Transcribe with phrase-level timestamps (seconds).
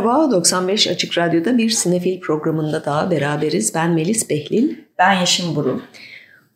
[0.00, 3.74] Merhaba, 95 Açık Radyo'da bir sinefil programında daha beraberiz.
[3.74, 4.76] Ben Melis Behlil.
[4.98, 5.82] Ben Yeşim Burun.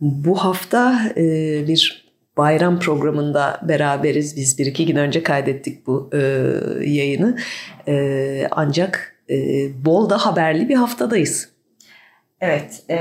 [0.00, 1.24] Bu hafta e,
[1.68, 4.36] bir bayram programında beraberiz.
[4.36, 6.18] Biz bir iki gün önce kaydettik bu e,
[6.84, 7.38] yayını.
[7.88, 9.36] E, ancak e,
[9.84, 11.48] bol da haberli bir haftadayız.
[12.40, 12.96] Evet, e,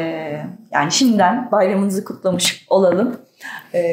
[0.71, 3.17] yani şimdiden bayramınızı kutlamış olalım.
[3.73, 3.83] E,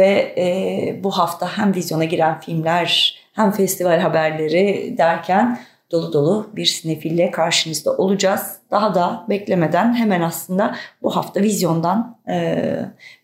[0.00, 6.64] ve e, bu hafta hem vizyona giren filmler hem festival haberleri derken dolu dolu bir
[6.64, 8.56] sinefille karşınızda olacağız.
[8.70, 12.56] Daha da beklemeden hemen aslında bu hafta vizyondan e,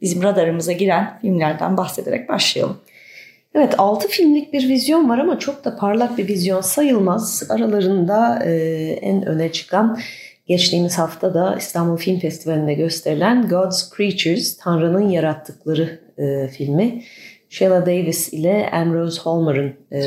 [0.00, 2.76] bizim radarımıza giren filmlerden bahsederek başlayalım.
[3.54, 7.42] Evet 6 filmlik bir vizyon var ama çok da parlak bir vizyon sayılmaz.
[7.50, 8.52] Aralarında e,
[9.02, 9.98] en öne çıkan
[10.46, 17.02] geçtiğimiz hafta da İstanbul Film Festivali'nde gösterilen God's Creatures, Tanrı'nın Yarattıkları e, filmi.
[17.48, 20.00] Sheila Davis ile Ambrose Holmer'ın e,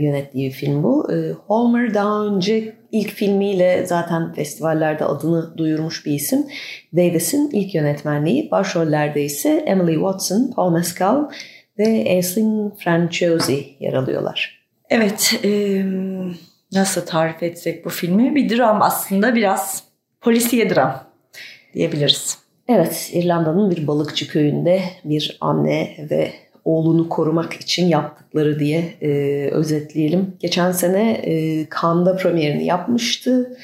[0.00, 1.12] yönettiği film bu.
[1.12, 6.46] E, Holmer daha önce ilk filmiyle zaten festivallerde adını duyurmuş bir isim.
[6.96, 8.50] Davis'in ilk yönetmenliği.
[8.50, 11.30] Başrollerde ise Emily Watson, Paul Mescal
[11.78, 14.62] ve Aislinn Franciosi yer alıyorlar.
[14.90, 15.84] Evet, e,
[16.72, 18.34] nasıl tarif etsek bu filmi?
[18.34, 19.84] Bir dram aslında biraz
[20.20, 21.04] polisiye dram
[21.74, 22.41] diyebiliriz.
[22.68, 26.32] Evet, İrlanda'nın bir balıkçı köyünde bir anne ve
[26.64, 29.10] oğlunu korumak için yaptıkları diye e,
[29.52, 30.36] özetleyelim.
[30.40, 33.56] Geçen sene e, Cannes'da premierini yapmıştı.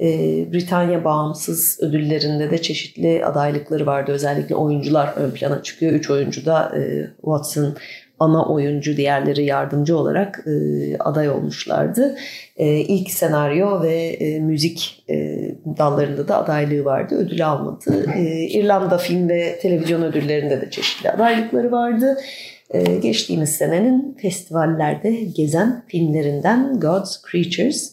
[0.00, 0.08] E,
[0.52, 4.12] Britanya bağımsız ödüllerinde de çeşitli adaylıkları vardı.
[4.12, 5.92] Özellikle oyuncular ön plana çıkıyor.
[5.92, 7.76] Üç oyuncu da e, Watson
[8.18, 12.16] ana oyuncu, diğerleri yardımcı olarak e, aday olmuşlardı.
[12.56, 15.14] E, ilk senaryo ve e, müzik e,
[15.78, 17.14] dallarında da adaylığı vardı.
[17.14, 18.06] Ödül almadı.
[18.16, 22.16] E, İrlanda film ve televizyon ödüllerinde de çeşitli adaylıkları vardı.
[22.70, 27.92] E, geçtiğimiz senenin festivallerde gezen filmlerinden God's Creatures.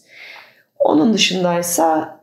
[0.79, 2.19] Onun dışındaysa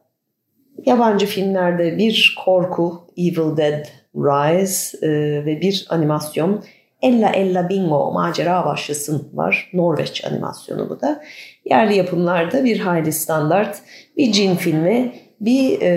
[0.86, 3.84] yabancı filmlerde bir korku Evil Dead
[4.16, 5.10] Rise e,
[5.46, 6.64] ve bir animasyon
[7.02, 9.70] Ella Ella Bingo macera başlasın var.
[9.72, 11.22] Norveç animasyonu bu da.
[11.64, 13.78] Yerli yapımlarda bir hayli standart
[14.16, 15.92] bir cin filmi, bir e,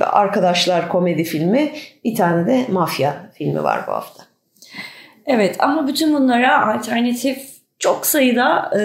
[0.00, 1.72] arkadaşlar komedi filmi,
[2.04, 4.24] bir tane de mafya filmi var bu hafta.
[5.26, 7.38] Evet ama bütün bunlara alternatif
[7.78, 8.78] çok sayıda e,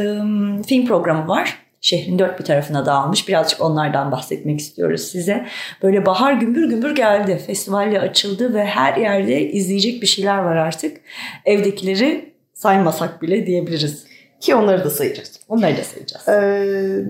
[0.63, 3.27] film programı var şehrin dört bir tarafına dağılmış.
[3.27, 5.45] Birazcık onlardan bahsetmek istiyoruz size.
[5.83, 7.41] Böyle bahar gümbür gümbür geldi.
[7.47, 10.97] Festivalle açıldı ve her yerde izleyecek bir şeyler var artık.
[11.45, 14.05] Evdekileri saymasak bile diyebiliriz.
[14.39, 15.39] Ki onları da sayacağız.
[15.49, 16.27] Onları da sayacağız.
[16.27, 17.03] Ee,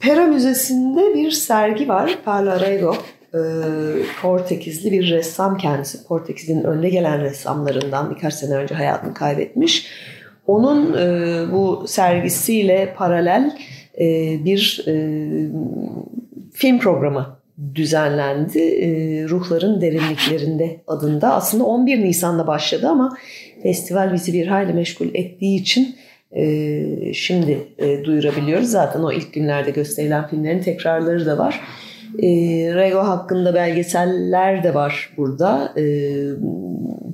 [0.00, 2.18] Pera Müzesi'nde bir sergi var.
[2.24, 2.96] Palarego.
[3.34, 3.38] Ee,
[4.22, 6.06] Portekizli bir ressam kendisi.
[6.06, 9.86] Portekiz'in önde gelen ressamlarından birkaç sene önce hayatını kaybetmiş.
[10.46, 13.58] Onun e, bu sergisiyle paralel
[14.44, 14.94] bir e,
[16.52, 17.38] film programı
[17.74, 18.58] düzenlendi.
[18.58, 18.88] E,
[19.28, 21.34] Ruhların Derinliklerinde adında.
[21.34, 23.16] Aslında 11 Nisan'da başladı ama
[23.62, 25.96] festival bizi bir hayli meşgul ettiği için
[27.14, 27.68] şimdi
[28.04, 28.68] duyurabiliyoruz.
[28.68, 31.60] Zaten o ilk günlerde gösterilen filmlerin tekrarları da var.
[32.74, 35.72] Rego hakkında belgeseller de var burada.
[35.76, 35.82] E,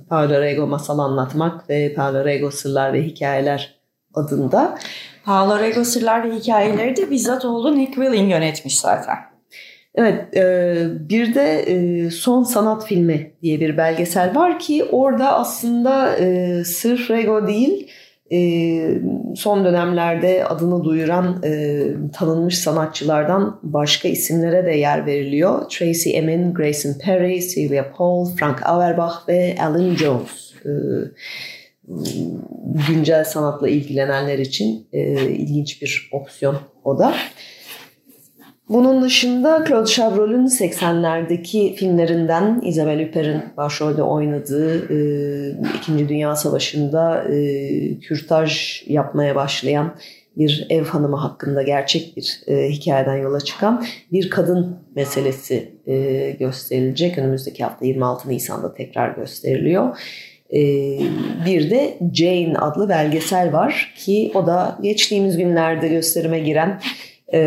[0.09, 3.75] Paulo Rego Masal Anlatmak ve Paulo Rego Sırlar ve Hikayeler
[4.15, 4.79] adında.
[5.25, 9.17] Paolo Rego Sırlar ve Hikayeleri de bizzat oğlu Nick Willing yönetmiş zaten.
[9.95, 10.75] Evet, e,
[11.09, 17.11] bir de e, Son Sanat Filmi diye bir belgesel var ki orada aslında e, sırf
[17.11, 17.91] Rego değil,
[19.37, 21.41] son dönemlerde adını duyuran
[22.13, 25.69] tanınmış sanatçılardan başka isimlere de yer veriliyor.
[25.69, 30.55] Tracy Emin, Grayson Perry, Sylvia Paul, Frank Auerbach ve Alan Jones
[32.89, 37.15] güncel sanatla ilgilenenler için e, ilginç bir opsiyon o da.
[38.69, 44.99] Bunun dışında Claude Chabrol'ün 80'lerdeki filmlerinden Isabelle Huppert'in başrolde oynadığı e,
[45.79, 49.95] İkinci Dünya Savaşı'nda e, kürtaj yapmaya başlayan
[50.37, 57.19] bir ev hanımı hakkında gerçek bir e, hikayeden yola çıkan bir kadın meselesi e, gösterilecek.
[57.19, 59.99] Önümüzdeki hafta 26 Nisan'da tekrar gösteriliyor.
[60.55, 60.61] E,
[61.47, 66.81] bir de Jane adlı belgesel var ki o da geçtiğimiz günlerde gösterime giren
[67.33, 67.41] e,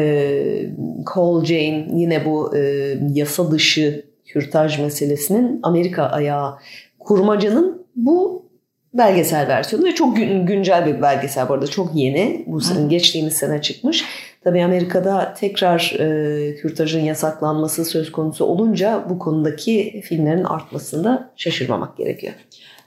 [1.16, 6.58] Call Jane yine bu e, yasa dışı kürtaj meselesinin Amerika ayağı
[7.00, 8.48] kurmacanın bu
[8.94, 12.44] belgesel versiyonu ve çok gün, güncel bir belgesel bu arada çok yeni.
[12.48, 14.06] Bu sene, geçtiğimiz sene çıkmış.
[14.44, 22.34] Tabii Amerika'da tekrar e, kürtajın yasaklanması söz konusu olunca bu konudaki filmlerin artmasında şaşırmamak gerekiyor.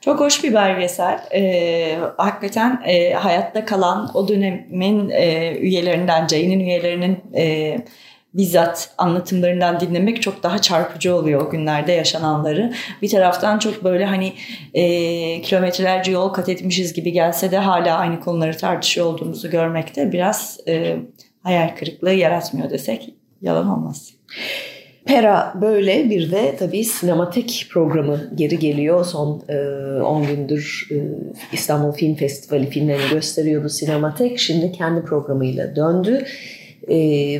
[0.01, 1.21] Çok hoş bir belgesel.
[1.35, 7.77] Ee, hakikaten e, hayatta kalan o dönemin e, üyelerinden, Jane'in üyelerinin e,
[8.35, 12.73] bizzat anlatımlarından dinlemek çok daha çarpıcı oluyor o günlerde yaşananları.
[13.03, 14.33] Bir taraftan çok böyle hani
[14.75, 20.59] e, kilometrelerce yol kat etmişiz gibi gelse de hala aynı konuları tartışıyor olduğumuzu görmekte biraz
[20.69, 20.97] e,
[21.43, 24.15] hayal kırıklığı yaratmıyor desek yalan olmaz.
[25.05, 29.05] Pera böyle bir de tabii sinematek programı geri geliyor.
[29.05, 29.43] Son
[30.05, 30.97] 10 e, gündür e,
[31.53, 34.39] İstanbul Film Festivali filmlerini gösteriyordu sinematek.
[34.39, 36.25] Şimdi kendi programıyla döndü.
[36.89, 36.97] E,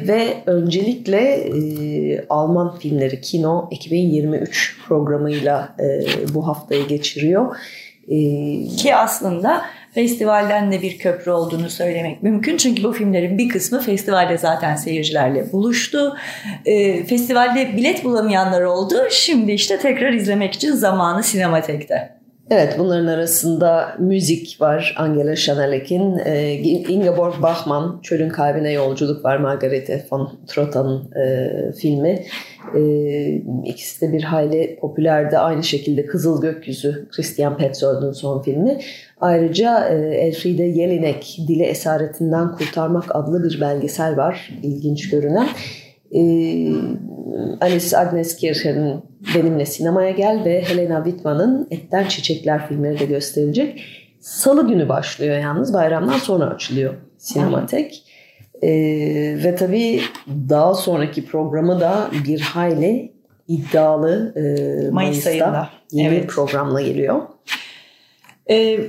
[0.09, 6.05] ve öncelikle e, Alman filmleri Kino 2023 programıyla e,
[6.35, 7.57] bu haftayı geçiriyor.
[8.09, 8.17] E,
[8.77, 9.63] Ki aslında
[9.95, 12.57] festivalden de bir köprü olduğunu söylemek mümkün.
[12.57, 16.17] Çünkü bu filmlerin bir kısmı festivalde zaten seyircilerle buluştu.
[16.67, 18.97] E, festivalde bilet bulamayanlar oldu.
[19.11, 22.20] Şimdi işte tekrar izlemek için zamanı sinematekte.
[22.51, 26.53] Evet bunların arasında müzik var Angela Schanelek'in, e,
[26.89, 32.25] Ingeborg Bachmann Çölün Kalbine Yolculuk var Margarete von Trotta'nın e, filmi.
[32.77, 32.83] E,
[33.65, 35.39] ikisi de bir hayli popülerdi.
[35.39, 38.79] Aynı şekilde Kızıl Gökyüzü Christian Petzold'un son filmi.
[39.21, 45.49] Ayrıca e, Elfriede Jelinek Dili Esaretinden Kurtarmak adlı bir belgesel var ilginç görünen.
[46.15, 46.21] E,
[47.61, 49.03] Alice Agnes Kircher'in
[49.35, 53.85] Benimle Sinemaya Gel ve Helena Wittmann'ın Etten Çiçekler filmleri de gösterilecek.
[54.21, 58.05] Salı günü başlıyor yalnız bayramdan sonra açılıyor sinematek.
[58.63, 58.69] Ee,
[59.45, 60.01] ve tabii
[60.49, 63.13] daha sonraki programı da bir hayli
[63.49, 65.71] iddialı e, Mayıs Mayıs'ta ayında.
[65.93, 66.29] yeni evet.
[66.29, 67.23] programla geliyor.
[68.51, 68.81] Ee,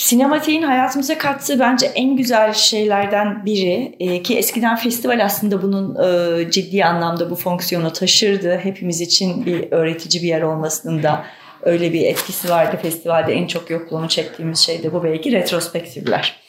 [0.00, 6.50] Sinematiğin hayatımıza kattığı bence en güzel şeylerden biri e, ki eskiden festival aslında bunun e,
[6.50, 8.58] ciddi anlamda bu fonksiyonu taşırdı.
[8.58, 11.24] Hepimiz için bir öğretici bir yer olmasının da
[11.62, 12.78] öyle bir etkisi vardı.
[12.82, 16.40] Festivalde en çok yokluğunu çektiğimiz şey de bu belki retrospektifler.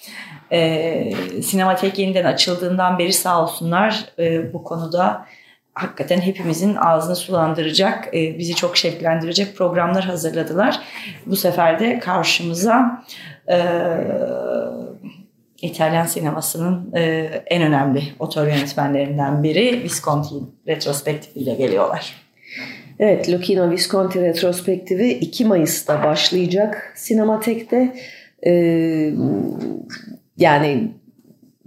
[0.52, 1.14] E,
[1.44, 5.26] sinematek yeniden açıldığından beri sağ olsunlar e, bu konuda
[5.74, 10.80] hakikaten hepimizin ağzını sulandıracak, e, bizi çok şevklendirecek programlar hazırladılar.
[11.26, 13.04] Bu sefer de karşımıza
[15.62, 17.02] İtalyan sinemasının e,
[17.46, 20.36] en önemli otor yönetmenlerinden biri Visconti
[20.68, 22.16] retrospektifiyle geliyorlar.
[23.00, 27.96] Evet, Lucchino Visconti retrospektifi 2 Mayıs'ta başlayacak Sinematek'te.
[28.46, 29.14] Ee,
[30.38, 30.92] yani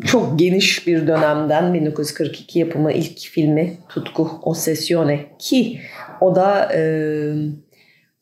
[0.04, 5.80] çok geniş bir dönemden 1942 yapımı ilk filmi Tutku Ossessione ki
[6.20, 6.80] o da e,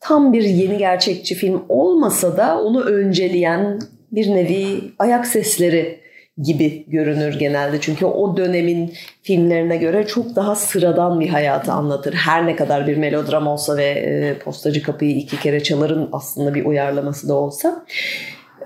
[0.02, 3.78] tam bir yeni gerçekçi film olmasa da onu önceleyen
[4.12, 6.02] bir nevi ayak sesleri
[6.42, 7.80] gibi görünür genelde.
[7.80, 12.14] Çünkü o dönemin filmlerine göre çok daha sıradan bir hayatı anlatır.
[12.14, 16.64] Her ne kadar bir melodram olsa ve e, postacı kapıyı iki kere çaların aslında bir
[16.64, 17.84] uyarlaması da olsa.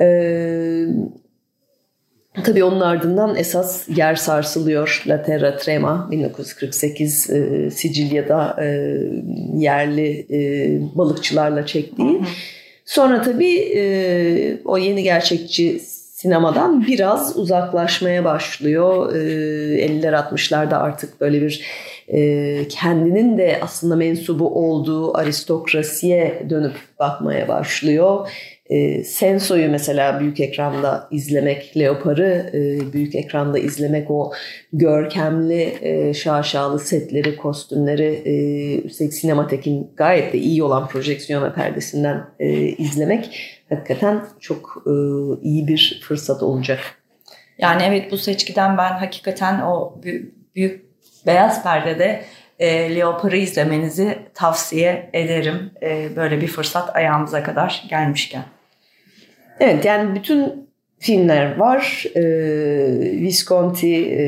[0.00, 0.86] Ee,
[2.44, 5.02] Tabii onun ardından esas yer sarsılıyor.
[5.06, 8.66] La Terra Trema 1948 e, Sicilya'da e,
[9.54, 10.38] yerli e,
[10.94, 12.20] balıkçılarla çektiği.
[12.84, 15.80] Sonra tabii e, o yeni gerçekçi
[16.16, 19.14] sinemadan biraz uzaklaşmaya başlıyor.
[19.14, 19.18] E,
[19.86, 21.62] 50'ler 60'larda artık böyle bir
[22.08, 28.28] e, kendinin de aslında mensubu olduğu aristokrasiye dönüp bakmaya başlıyor
[28.70, 34.32] e, Senso'yu mesela büyük ekranda izlemek, Leopar'ı e, büyük ekranda izlemek, o
[34.72, 38.34] görkemli e, şaşalı setleri, kostümleri, e,
[38.80, 43.30] üstelik sinematekin gayet de iyi olan projeksiyon ve perdesinden e, izlemek
[43.68, 44.92] hakikaten çok e,
[45.42, 46.80] iyi bir fırsat olacak.
[47.58, 50.00] Yani evet bu seçkiden ben hakikaten o
[50.54, 50.86] büyük,
[51.26, 52.22] beyaz perdede
[52.58, 55.70] e, Leopar'ı izlemenizi tavsiye ederim.
[55.82, 58.42] E, böyle bir fırsat ayağımıza kadar gelmişken.
[59.60, 62.04] Evet yani bütün filmler var.
[62.14, 62.22] E,
[63.20, 64.26] Visconti e,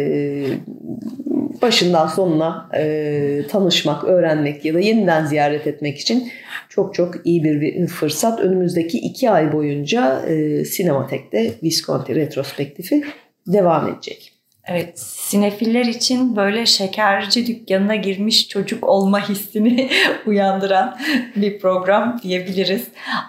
[1.63, 6.31] başından sonuna e, tanışmak, öğrenmek ya da yeniden ziyaret etmek için
[6.69, 8.41] çok çok iyi bir, fırsat.
[8.41, 13.05] Önümüzdeki iki ay boyunca e, Sinematek'te Visconti retrospektifi
[13.47, 14.38] devam edecek.
[14.69, 19.91] Evet, sinefiller için böyle şekerci dükkanına girmiş çocuk olma hissini
[20.27, 20.99] uyandıran
[21.37, 22.89] bir program diyebiliriz.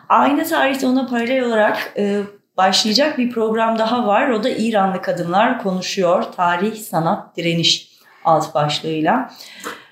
[0.10, 2.22] Aynı tarihte ona paralel olarak e,
[2.58, 4.29] başlayacak bir program daha var.
[4.29, 6.24] O da İranlı Kadınlar Konuşuyor.
[6.24, 7.89] Tarih, Sanat, Direniş
[8.25, 9.31] alt başlığıyla.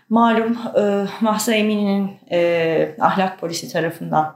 [0.10, 4.36] Malum e, Mahsa Emini'nin e, ahlak polisi tarafından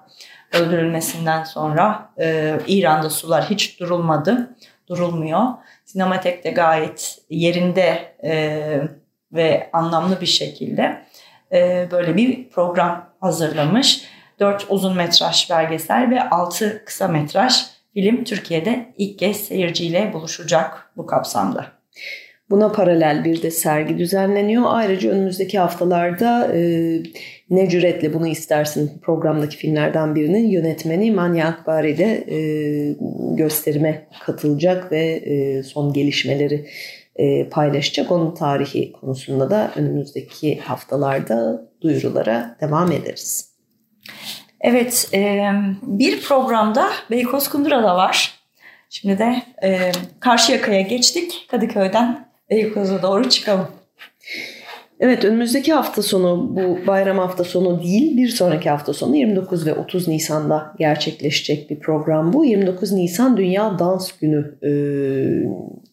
[0.54, 4.56] öldürülmesinden sonra e, İran'da sular hiç durulmadı,
[4.88, 5.48] durulmuyor.
[5.92, 8.62] Sinematek de gayet yerinde e,
[9.34, 11.02] ve anlamlı bir şekilde
[11.52, 14.04] e, böyle bir program hazırlamış.
[14.40, 17.54] Dört uzun metraj belgesel ve altı kısa metraj
[17.94, 21.68] film Türkiye'de ilk kez seyirciyle buluşacak bu kapsamda.
[22.50, 24.64] Buna paralel bir de sergi düzenleniyor.
[24.66, 26.60] Ayrıca önümüzdeki haftalarda e,
[27.52, 32.38] Ne Cüretle Bunu istersin programdaki filmlerden birinin yönetmeni Manya Akbari de e,
[33.36, 36.68] gösterime katılacak ve e, son gelişmeleri
[37.16, 38.12] e, paylaşacak.
[38.12, 43.52] Onun tarihi konusunda da önümüzdeki haftalarda duyurulara devam ederiz.
[44.62, 45.42] Evet, e,
[45.82, 48.34] bir programda Beykoz Kundura'da var.
[48.90, 51.48] Şimdi de e, Karşıyaka'ya geçtik.
[51.52, 53.68] Kadıköy'den Beykoz'a doğru çıkalım.
[55.02, 59.74] Evet önümüzdeki hafta sonu bu bayram hafta sonu değil bir sonraki hafta sonu 29 ve
[59.74, 62.46] 30 Nisan'da gerçekleşecek bir program bu.
[62.46, 64.72] 29 Nisan Dünya Dans Günü e,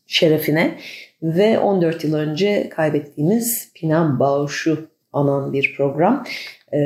[0.06, 0.78] şerefine
[1.22, 6.24] ve 14 yıl önce kaybettiğimiz Pina Bausch'u anan bir program.
[6.72, 6.78] E,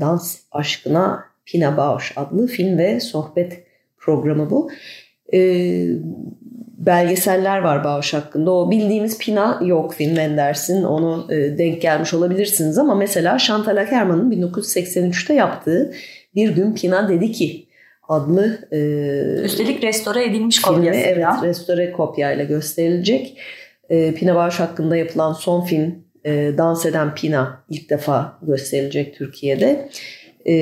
[0.00, 3.64] dans aşkına Pina Bausch adlı film ve sohbet
[3.98, 4.70] programı bu.
[5.34, 5.38] E,
[6.86, 8.50] belgeseller var Bausch hakkında.
[8.50, 10.82] O bildiğimiz Pina yok Wim Wenders'in.
[10.82, 15.92] Onu e, denk gelmiş olabilirsiniz ama mesela Chantal Ackerman'ın 1983'te yaptığı
[16.34, 17.66] Bir Gün Pina dedi ki
[18.08, 18.78] adlı e,
[19.44, 21.00] Üstelik restore edilmiş kopyası.
[21.00, 23.38] Evet restore kopyayla gösterilecek.
[23.90, 29.88] E, Pina Bausch hakkında yapılan son film e, Dans Eden Pina ilk defa gösterilecek Türkiye'de.
[30.46, 30.54] E,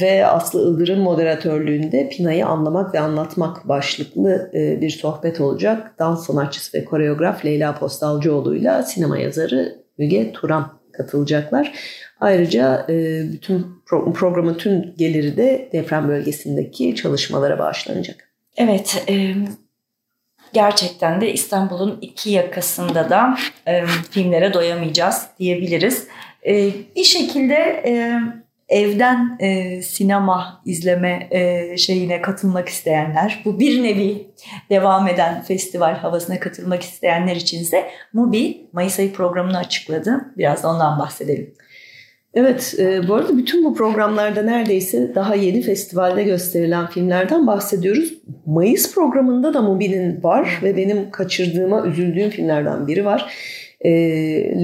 [0.00, 5.94] ve Aslı Ildır'ın moderatörlüğünde Pina'yı anlamak ve anlatmak başlıklı e, bir sohbet olacak.
[5.98, 11.72] Dans sanatçısı ve koreograf Leyla Postalcıoğlu ile sinema yazarı Müge Turan katılacaklar.
[12.20, 18.28] Ayrıca e, bütün pro- programın tüm geliri de deprem bölgesindeki çalışmalara bağışlanacak.
[18.56, 19.34] Evet, e,
[20.52, 26.06] gerçekten de İstanbul'un iki yakasında da e, filmlere doyamayacağız diyebiliriz.
[26.46, 28.20] E, bir şekilde e,
[28.70, 34.26] evden e, sinema izleme e, şeyine katılmak isteyenler, bu bir nevi
[34.70, 40.32] devam eden festival havasına katılmak isteyenler içinse Mubi Mayıs ayı programını açıkladı.
[40.36, 41.54] Biraz da ondan bahsedelim.
[42.34, 48.14] Evet, e, bu arada bütün bu programlarda neredeyse daha yeni festivalde gösterilen filmlerden bahsediyoruz.
[48.46, 53.34] Mayıs programında da Mubi'nin var ve benim kaçırdığıma üzüldüğüm filmlerden biri var.
[53.84, 53.90] E,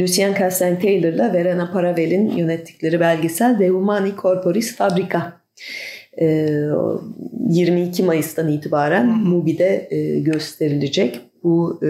[0.01, 5.33] Lucien Castan Taylor'la Verena Paravel'in yönettikleri belgesel De Humani Corporis Fabrica.
[6.21, 6.49] E,
[7.49, 11.21] 22 Mayıs'tan itibaren Mubi'de e, gösterilecek.
[11.43, 11.89] Bu e,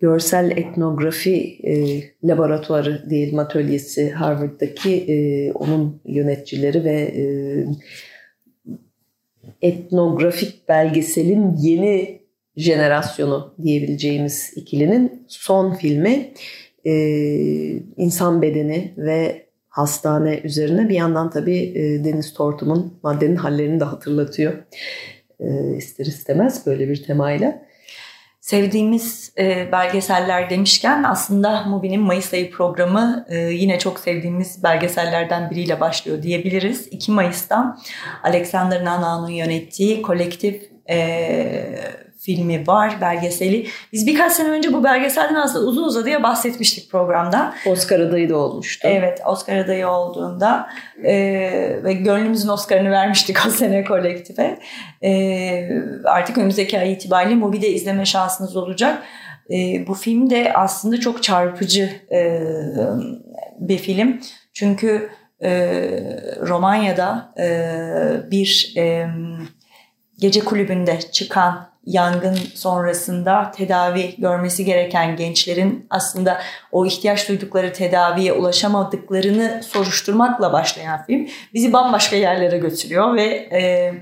[0.00, 7.24] görsel etnografi e, laboratuvarı diyelim atölyesi Harvard'daki e, onun yöneticileri ve e,
[9.62, 12.21] etnografik belgeselin yeni
[12.56, 16.32] jenerasyonu diyebileceğimiz ikilinin son filmi
[16.84, 16.92] e,
[17.96, 24.52] insan bedeni ve hastane üzerine bir yandan tabii e, Deniz Tortum'un maddenin hallerini de hatırlatıyor.
[25.40, 27.62] E, ister istemez böyle bir temayla.
[28.40, 35.80] Sevdiğimiz e, belgeseller demişken aslında Mubi'nin Mayıs ayı programı e, yine çok sevdiğimiz belgesellerden biriyle
[35.80, 36.88] başlıyor diyebiliriz.
[36.90, 37.76] 2 Mayıs'ta
[38.22, 40.98] Alexander Nana'nın yönettiği kolektif e,
[42.22, 43.66] filmi var, belgeseli.
[43.92, 47.54] Biz birkaç sene önce bu belgeselden aslında uzun uzadıya bahsetmiştik programda.
[47.66, 48.88] Oscar adayı da olmuştu.
[48.90, 50.68] Evet, Oscar adayı olduğunda
[51.04, 51.14] e,
[51.84, 54.58] ve gönlümüzün Oscar'ını vermiştik o sene kolektife.
[55.02, 55.68] E,
[56.04, 59.02] artık önümüzdeki ay itibariyle Mubi'de izleme şansınız olacak.
[59.50, 62.40] E, bu film de aslında çok çarpıcı e,
[63.58, 64.20] bir film.
[64.54, 65.10] Çünkü
[65.42, 65.50] e,
[66.40, 68.74] Romanya'da e, bir...
[68.76, 69.06] E,
[70.18, 76.38] gece kulübünde çıkan yangın sonrasında tedavi görmesi gereken gençlerin aslında
[76.72, 83.92] o ihtiyaç duydukları tedaviye ulaşamadıklarını soruşturmakla başlayan film bizi bambaşka yerlere götürüyor ve e,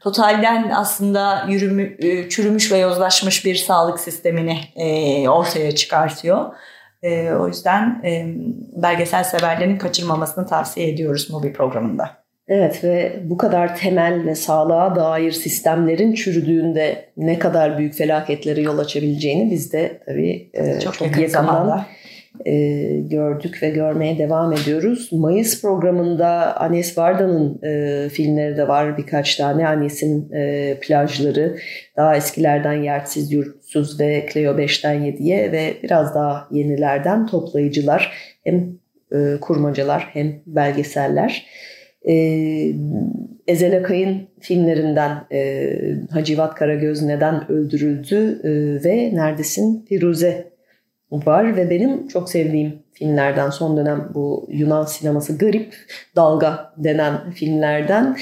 [0.00, 6.54] totalden aslında yürümü, e, çürümüş ve yozlaşmış bir sağlık sistemini e, ortaya çıkartıyor.
[7.02, 8.34] E, o yüzden e,
[8.82, 12.19] belgesel severlerin kaçırmamasını tavsiye ediyoruz Mubi programında.
[12.50, 18.78] Evet ve bu kadar temel ve sağlığa dair sistemlerin çürüdüğünde ne kadar büyük felaketlere yol
[18.78, 21.86] açabileceğini biz de tabii e, çok, çok yakın yakından zamanda.
[22.46, 22.52] e,
[23.00, 25.12] gördük ve görmeye devam ediyoruz.
[25.12, 29.68] Mayıs programında Anes Varda'nın e, filmleri de var birkaç tane.
[29.68, 31.56] Anes'in e, plajları,
[31.96, 38.12] daha eskilerden Yertsiz Yurtsuz ve Cleo 5'ten 7'ye ve biraz daha yenilerden toplayıcılar.
[38.44, 38.80] Hem
[39.12, 41.46] e, kurmacalar hem belgeseller.
[42.08, 42.14] E,
[43.46, 45.72] Ezel Akay'ın filmlerinden e,
[46.10, 48.50] Hacivat Karagöz neden öldürüldü e,
[48.84, 50.50] ve Neredesin Firuze
[51.10, 55.74] var ve benim çok sevdiğim filmlerden son dönem bu Yunan sineması Garip
[56.16, 58.16] Dalga denen filmlerden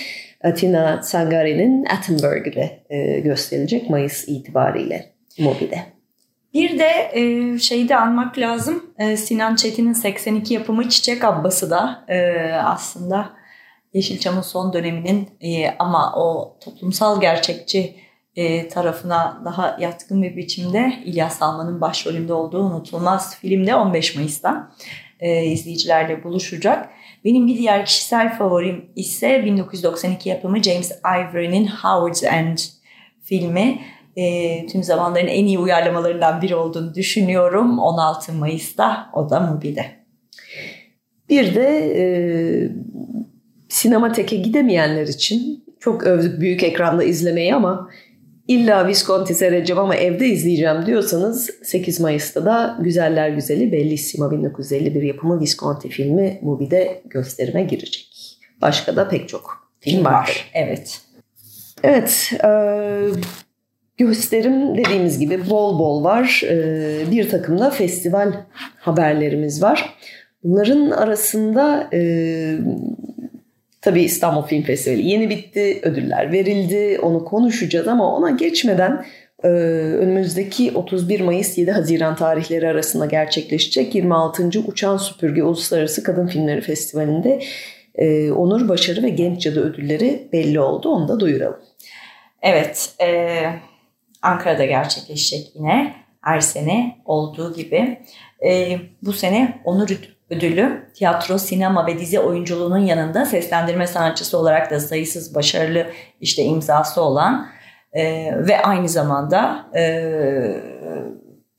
[0.45, 5.07] Atina Sangari'nin Attenberg'de e, gösterilecek Mayıs itibariyle
[5.39, 5.79] Mobi'de.
[6.55, 8.85] Bir de e, şeyi de anmak lazım.
[8.99, 12.19] E, Sinan Çetin'in 82 yapımı Çiçek Abbası da e,
[12.53, 13.31] aslında
[13.95, 17.95] Yeşilçam'ın son döneminin e, ama o toplumsal gerçekçi
[18.37, 24.73] e, tarafına daha yatkın bir biçimde İlyas Salman'ın başrolünde olduğu unutulmaz filmde 15 Mayıs'ta
[25.21, 26.91] e, izleyicilerle buluşacak.
[27.25, 32.59] Benim bir diğer kişisel favorim ise 1992 yapımı James Ivory'nin Howard's End
[33.23, 33.81] filmi.
[34.17, 37.79] E, tüm zamanların en iyi uyarlamalarından biri olduğunu düşünüyorum.
[37.79, 39.87] 16 Mayıs'ta o da Mubi'de.
[41.29, 42.03] Bir de e,
[43.79, 47.91] sinemateke gidemeyenler için çok övdük büyük ekranda izlemeyi ama
[48.49, 55.41] illa Visconti seyredeceğim ama evde izleyeceğim diyorsanız 8 Mayıs'ta da Güzeller Güzeli Bellissima 1951 yapımı
[55.41, 58.09] Visconti filmi Mubi'de gösterime girecek.
[58.61, 60.13] Başka da pek çok film var.
[60.13, 60.51] var.
[60.55, 61.01] Evet.
[61.83, 62.33] Evet.
[62.45, 62.51] E,
[63.97, 66.43] gösterim dediğimiz gibi bol bol var.
[66.45, 68.33] E, bir takım da festival
[68.77, 69.95] haberlerimiz var.
[70.45, 72.01] Bunların arasında e,
[73.81, 79.05] Tabii İstanbul Film Festivali yeni bitti, ödüller verildi, onu konuşacağız ama ona geçmeden
[79.45, 84.51] e, önümüzdeki 31 Mayıs 7 Haziran tarihleri arasında gerçekleşecek 26.
[84.67, 87.41] Uçan Süpürge Uluslararası Kadın Filmleri Festivali'nde
[87.95, 90.89] e, Onur, Başarı ve Genç Cadı ödülleri belli oldu.
[90.89, 91.61] Onu da duyuralım.
[92.43, 93.39] Evet, e,
[94.23, 97.99] Ankara'da gerçekleşecek yine her sene olduğu gibi.
[98.47, 99.89] E, bu sene Onur
[100.31, 105.87] ödülü tiyatro, sinema ve dizi oyunculuğunun yanında seslendirme sanatçısı olarak da sayısız başarılı
[106.21, 107.49] işte imzası olan
[107.93, 110.03] e, ve aynı zamanda e,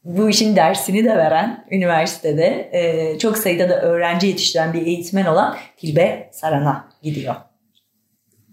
[0.03, 5.55] bu işin dersini de veren üniversitede e, çok sayıda da öğrenci yetiştiren bir eğitmen olan
[5.77, 7.35] Tilbe Saran'a gidiyor.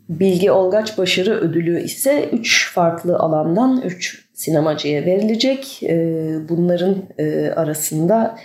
[0.09, 5.83] Bilgi Olgaç Başarı Ödülü ise 3 farklı alandan 3 sinemacıya verilecek.
[5.83, 5.98] E,
[6.48, 8.38] bunların e, arasında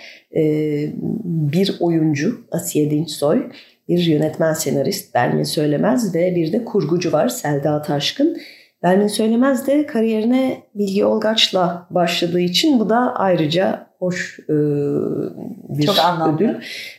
[1.24, 3.50] bir oyuncu Asiye Dinçsoy,
[3.90, 8.38] bir yönetmen senarist Bermin Söylemez ve bir de kurgucu var Selda Taşkın.
[8.84, 14.54] Bermin Söylemez de kariyerine Bilgi Olgaç'la başladığı için bu da ayrıca hoş e,
[15.70, 15.96] bir Çok
[16.36, 16.50] ödül.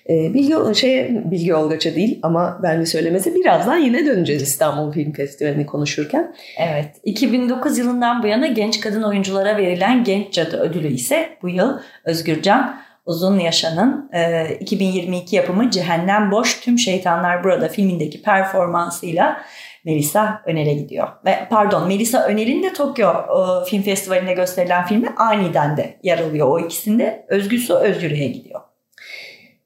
[0.08, 5.66] E, Bilgi şey Bilgi Olgaç'a değil ama Bermin Söylemez'e birazdan yine döneceğiz İstanbul Film Festivali'ni
[5.66, 6.34] konuşurken.
[6.58, 6.86] Evet.
[7.04, 12.76] 2009 yılından bu yana genç kadın oyunculara verilen Genç Cadı ödülü ise bu yıl Özgürcan
[13.04, 19.42] Uzun Yaşan'ın e, 2022 yapımı Cehennem Boş Tüm Şeytanlar Burada filmindeki performansıyla
[19.84, 21.08] Melisa Önel'e gidiyor.
[21.24, 26.48] Ve pardon Melisa Önel'in de Tokyo e, Film Festivali'nde gösterilen filmi aniden de yer alıyor.
[26.48, 28.60] O ikisinde Özgür Su Özgür'e gidiyor.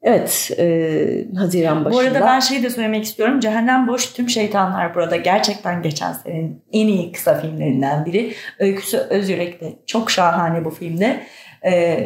[0.01, 2.03] Evet, e, Haziran başında.
[2.03, 3.39] Bu arada ben şey de söylemek istiyorum.
[3.39, 8.33] Cehennem Boş Tüm Şeytanlar burada gerçekten geçen senenin en iyi kısa filmlerinden biri.
[8.59, 11.23] Öyküsü Özyürek de çok şahane bu filmde.
[11.65, 11.99] E,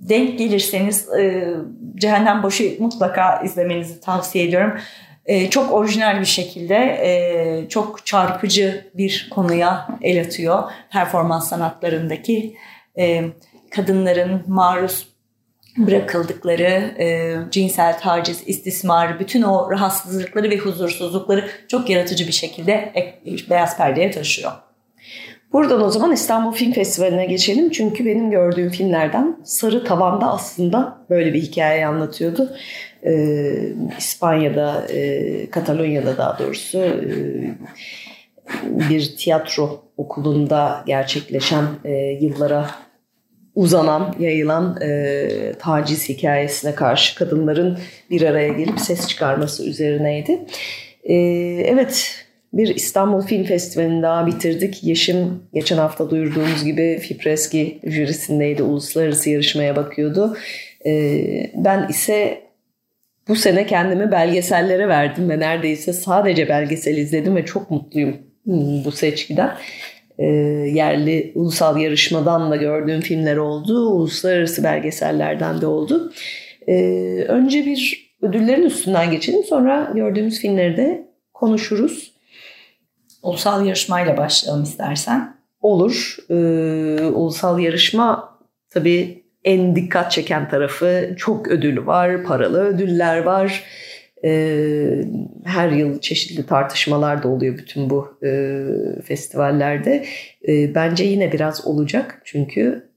[0.00, 1.54] denk gelirseniz e,
[1.94, 4.78] Cehennem Boşu mutlaka izlemenizi tavsiye ediyorum.
[5.26, 10.62] E, çok orijinal bir şekilde e, çok çarpıcı bir konuya el atıyor.
[10.92, 12.56] Performans sanatlarındaki
[12.98, 13.24] e,
[13.70, 15.08] kadınların maruz
[15.76, 22.92] bırakıldıkları e, cinsel taciz, istismar, bütün o rahatsızlıkları ve huzursuzlukları çok yaratıcı bir şekilde
[23.50, 24.52] beyaz perdeye taşıyor.
[25.52, 27.70] Buradan o zaman İstanbul Film Festivali'ne geçelim.
[27.70, 32.56] Çünkü benim gördüğüm filmlerden Sarı Tavan'da aslında böyle bir hikaye anlatıyordu.
[33.06, 37.10] Ee, İspanya'da, e, Katalonya'da daha doğrusu e,
[38.64, 42.70] bir tiyatro okulunda gerçekleşen e, yıllara
[43.54, 47.78] uzanan, yayılan e, taciz hikayesine karşı kadınların
[48.10, 50.40] bir araya gelip ses çıkarması üzerineydi.
[51.04, 51.14] E,
[51.64, 54.84] evet, bir İstanbul Film Festivali'ni daha bitirdik.
[54.84, 58.62] Yeşim geçen hafta duyurduğumuz gibi Fipreski jürisindeydi.
[58.62, 60.36] Uluslararası yarışmaya bakıyordu.
[60.86, 62.42] Ee, ben ise
[63.28, 68.92] bu sene kendimi belgesellere verdim ve neredeyse sadece belgesel izledim ve çok mutluyum hmm, bu
[68.92, 69.50] seçkiden.
[70.18, 70.26] E,
[70.74, 76.12] yerli ulusal yarışmadan da gördüğüm filmler oldu, uluslararası belgesellerden de oldu.
[76.68, 76.74] E,
[77.28, 82.17] önce bir ödüllerin üstünden geçelim sonra gördüğümüz filmleri de konuşuruz.
[83.22, 85.34] Ulusal yarışmayla başlayalım istersen.
[85.60, 86.16] Olur.
[86.30, 86.34] Ee,
[87.04, 88.38] ulusal yarışma
[88.70, 93.64] tabii en dikkat çeken tarafı çok ödül var, paralı ödüller var.
[94.24, 95.04] Ee,
[95.44, 98.62] her yıl çeşitli tartışmalar da oluyor bütün bu e,
[99.04, 100.04] festivallerde.
[100.48, 102.88] E, bence yine biraz olacak çünkü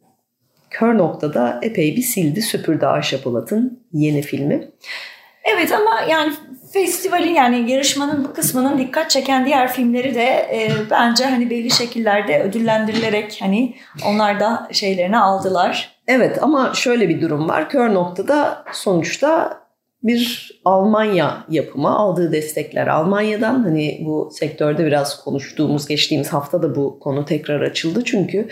[0.69, 4.71] kör noktada epey bir sildi süpürdü Ayşe Polat'ın yeni filmi.
[5.43, 6.33] Evet ama yani
[6.73, 12.43] festivalin yani yarışmanın bu kısmının dikkat çeken diğer filmleri de e, bence hani belli şekillerde
[12.43, 13.75] ödüllendirilerek hani
[14.07, 16.01] onlar da şeylerini aldılar.
[16.07, 17.69] Evet ama şöyle bir durum var.
[17.69, 19.61] Kör noktada sonuçta
[20.03, 26.99] bir Almanya yapımı aldığı destekler Almanya'dan hani bu sektörde biraz konuştuğumuz geçtiğimiz hafta da bu
[26.99, 28.47] konu tekrar açıldı çünkü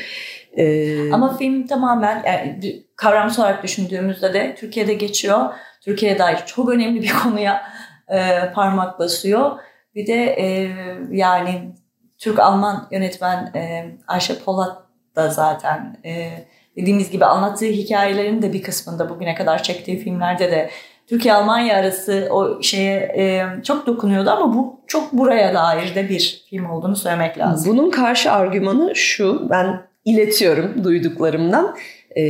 [0.58, 1.12] e...
[1.12, 2.60] ama film tamamen yani
[2.96, 5.40] kavramsal olarak düşündüğümüzde de Türkiye'de geçiyor
[5.82, 7.62] Türkiye'ye dair çok önemli bir konuya
[8.10, 9.52] e, parmak basıyor.
[9.96, 10.72] Bir de e,
[11.12, 11.76] yani
[12.18, 14.78] Türk-Alman yönetmen e, Ayşe Polat
[15.16, 16.30] da zaten e,
[16.78, 20.70] dediğimiz gibi anlattığı hikayelerin de bir kısmında bugüne kadar çektiği filmlerde de
[21.08, 26.70] Türkiye-Almanya arası o şeye e, çok dokunuyordu ama bu çok buraya dair de bir film
[26.70, 27.74] olduğunu söylemek lazım.
[27.74, 31.76] Bunun karşı argümanı şu, ben iletiyorum duyduklarımdan.
[32.18, 32.24] E,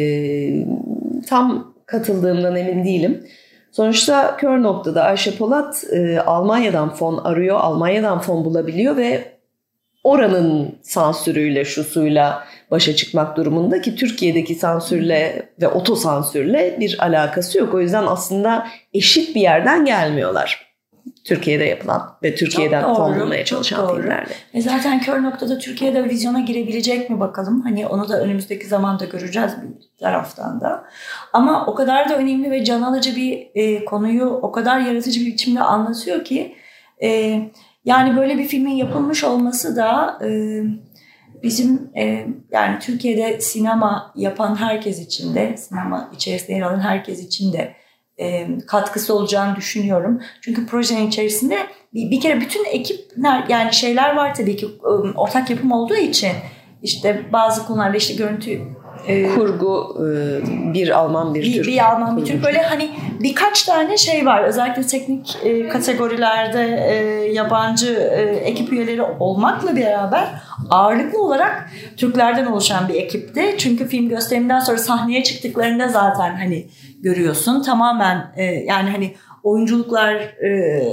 [1.27, 3.27] tam katıldığımdan emin değilim.
[3.71, 9.39] Sonuçta kör noktada Ayşe Polat e, Almanya'dan fon arıyor, Almanya'dan fon bulabiliyor ve
[10.03, 17.73] oranın sansürüyle, şusuyla başa çıkmak durumunda ki Türkiye'deki sansürle ve otosansürle bir alakası yok.
[17.73, 20.68] O yüzden aslında eşit bir yerden gelmiyorlar.
[21.23, 24.01] Türkiye'de yapılan ve Türkiye'den fon bulmaya çalışan doğru.
[24.01, 24.33] filmlerle.
[24.53, 27.61] E zaten kör noktada Türkiye'de vizyona girebilecek mi bakalım?
[27.61, 30.83] Hani onu da önümüzdeki zamanda göreceğiz bir taraftan da.
[31.33, 35.25] Ama o kadar da önemli ve can alıcı bir e, konuyu o kadar yaratıcı bir
[35.25, 36.55] biçimde anlatıyor ki
[37.03, 37.39] e,
[37.85, 40.61] yani böyle bir filmin yapılmış olması da e,
[41.43, 47.53] bizim e, yani Türkiye'de sinema yapan herkes için de sinema içerisinde yer alan herkes için
[47.53, 47.75] de
[48.19, 50.21] e, katkısı olacağını düşünüyorum.
[50.41, 51.57] Çünkü projenin içerisinde
[51.93, 54.67] bir, bir kere bütün ekipler yani şeyler var tabii ki
[55.15, 56.31] ortak yapım olduğu için
[56.83, 58.61] işte bazı konularda işte görüntü
[59.07, 61.67] e, kurgu e, bir Alman bir, bir Türk.
[61.67, 66.95] Bir Alman bir Türk böyle hani birkaç tane şey var özellikle teknik e, kategorilerde e,
[67.33, 70.27] yabancı e, ekip üyeleri olmakla beraber
[70.69, 73.55] ağırlıklı olarak Türklerden oluşan bir ekipti.
[73.57, 76.67] Çünkü film gösteriminden sonra sahneye çıktıklarında zaten hani
[77.01, 77.61] görüyorsun.
[77.61, 80.83] Tamamen e, yani hani oyunculuklar e,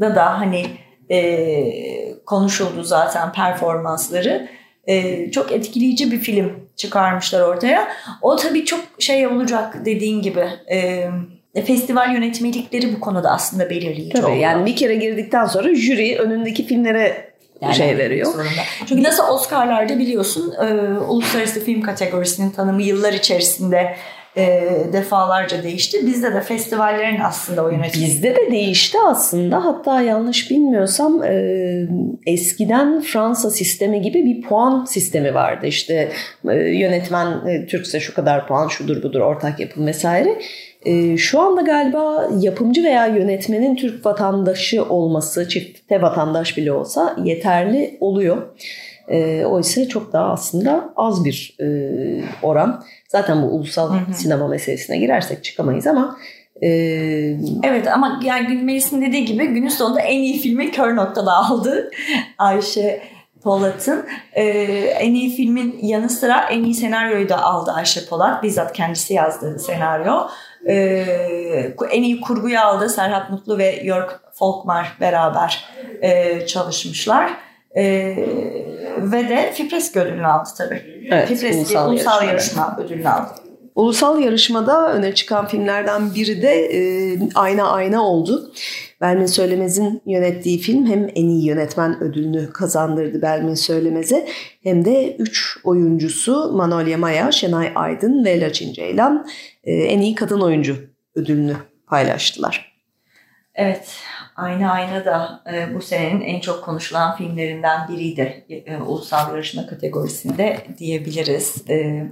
[0.00, 0.66] da da hani
[1.10, 4.48] e, konuşuldu zaten performansları.
[4.86, 7.88] E, çok etkileyici bir film çıkarmışlar ortaya.
[8.22, 10.48] O tabii çok şey olacak dediğin gibi.
[10.70, 11.10] E,
[11.66, 14.40] festival yönetmelikleri bu konuda aslında belirleyici Tabii oluyor.
[14.40, 18.32] yani bir kere girdikten sonra jüri önündeki filmlere yani şey veriyor.
[18.32, 18.62] Zorunda.
[18.86, 23.96] Çünkü nasıl Oscar'larda biliyorsun e, uluslararası film kategorisinin tanımı yıllar içerisinde
[24.36, 26.06] e, defalarca değişti.
[26.06, 28.04] Bizde de festivallerin aslında o yönetimi.
[28.04, 29.64] Bizde de değişti aslında.
[29.64, 31.88] Hatta yanlış bilmiyorsam e,
[32.26, 35.66] eskiden Fransa sistemi gibi bir puan sistemi vardı.
[35.66, 36.08] İşte
[36.48, 40.38] e, yönetmen e, Türkse şu kadar puan, şudur budur, ortak yapım vesaire.
[40.86, 47.96] E, şu anda galiba yapımcı veya yönetmenin Türk vatandaşı olması, çifte vatandaş bile olsa yeterli
[48.00, 48.36] oluyor.
[49.08, 51.66] E, oysa çok daha aslında az bir e,
[52.42, 52.84] oran.
[53.08, 54.14] Zaten bu ulusal hı hı.
[54.14, 56.16] sinema meselesine girersek çıkamayız ama
[56.62, 56.68] e,
[57.62, 61.90] Evet ama yani Melis'in dediği gibi günün sonunda en iyi filmi kör noktada aldı
[62.38, 63.02] Ayşe
[63.46, 64.06] Polat'ın.
[64.32, 64.42] Ee,
[65.00, 68.42] en iyi filmin yanı sıra en iyi senaryoyu da aldı Ayşe Polat.
[68.42, 70.28] Bizzat kendisi yazdı senaryo.
[70.68, 75.64] Ee, en iyi kurguyu aldı Serhat Mutlu ve York Folkmar beraber
[76.02, 77.45] e, çalışmışlar.
[77.76, 78.16] Ee,
[78.98, 80.82] ve de Fipresk ödülünü aldı tabii.
[81.10, 83.30] Evet, Fipresk ulusal, ulusal yarışma, yarışma ödülünü aldı.
[83.74, 88.52] Ulusal yarışmada öne çıkan filmlerden biri de e, Ayna Ayna oldu.
[89.00, 94.28] Belmin Söylemez'in yönettiği film hem en iyi yönetmen ödülünü kazandırdı Belmin Söylemez'e
[94.62, 99.26] hem de 3 oyuncusu Manolya Maya, Şenay Aydın ve Laçin Ceylan
[99.64, 100.76] e, en iyi kadın oyuncu
[101.14, 102.76] ödülünü paylaştılar.
[103.54, 103.88] Evet,
[104.36, 108.44] Ayna Ayna da e, bu senenin en çok konuşulan filmlerinden biriydi.
[108.48, 111.70] E, ulusal yarışma kategorisinde diyebiliriz.
[111.70, 112.06] E,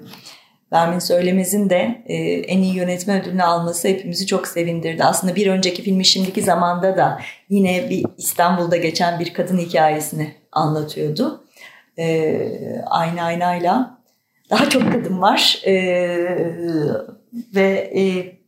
[0.73, 5.05] Bermin Söylemez'in de e, en iyi yönetmen ödülünü alması hepimizi çok sevindirdi.
[5.05, 11.45] Aslında bir önceki filmi Şimdiki Zamanda da yine bir İstanbul'da geçen bir kadın hikayesini anlatıyordu.
[11.99, 12.39] E,
[12.87, 13.99] aynı aynayla
[14.51, 15.75] daha çok kadın var e,
[17.55, 18.03] ve e,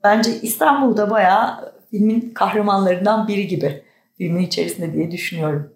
[0.05, 3.83] bence İstanbul'da bayağı filmin kahramanlarından biri gibi
[4.19, 5.73] filmin içerisinde diye düşünüyorum.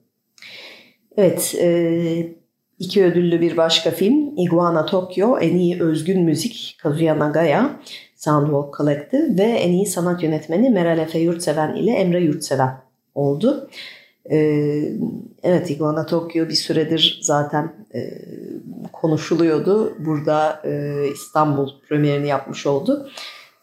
[1.16, 2.32] Evet, e,
[2.78, 7.80] iki ödüllü bir başka film Iguana Tokyo en iyi özgün müzik Kazuya Nagaya
[8.16, 12.82] Soundwalk Collective ve en iyi sanat yönetmeni Meral Efe Yurtseven ile Emre Yurtseven
[13.14, 13.70] oldu.
[14.30, 14.92] Ee,
[15.42, 18.00] evet Iguana Tokyo bir süredir zaten e,
[18.92, 19.96] konuşuluyordu.
[19.98, 23.08] Burada e, İstanbul premierini yapmış oldu.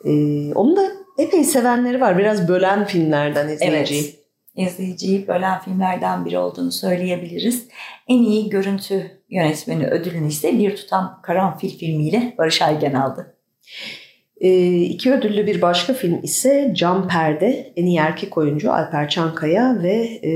[0.06, 0.12] E,
[0.54, 2.18] onun da epey sevenleri var.
[2.18, 4.02] Biraz bölen filmlerden izleyiciyi.
[4.02, 4.18] Evet
[4.58, 7.68] izleyiciyi bölen filmlerden biri olduğunu söyleyebiliriz.
[8.08, 13.36] En iyi görüntü yönetmeni ödülünü ise Bir Tutam Karanfil filmiyle Barış Aygen aldı.
[14.42, 19.80] E, iki ödüllü bir başka film ise Cam Perde, en iyi erkek oyuncu Alper Çankaya
[19.84, 20.32] ve e,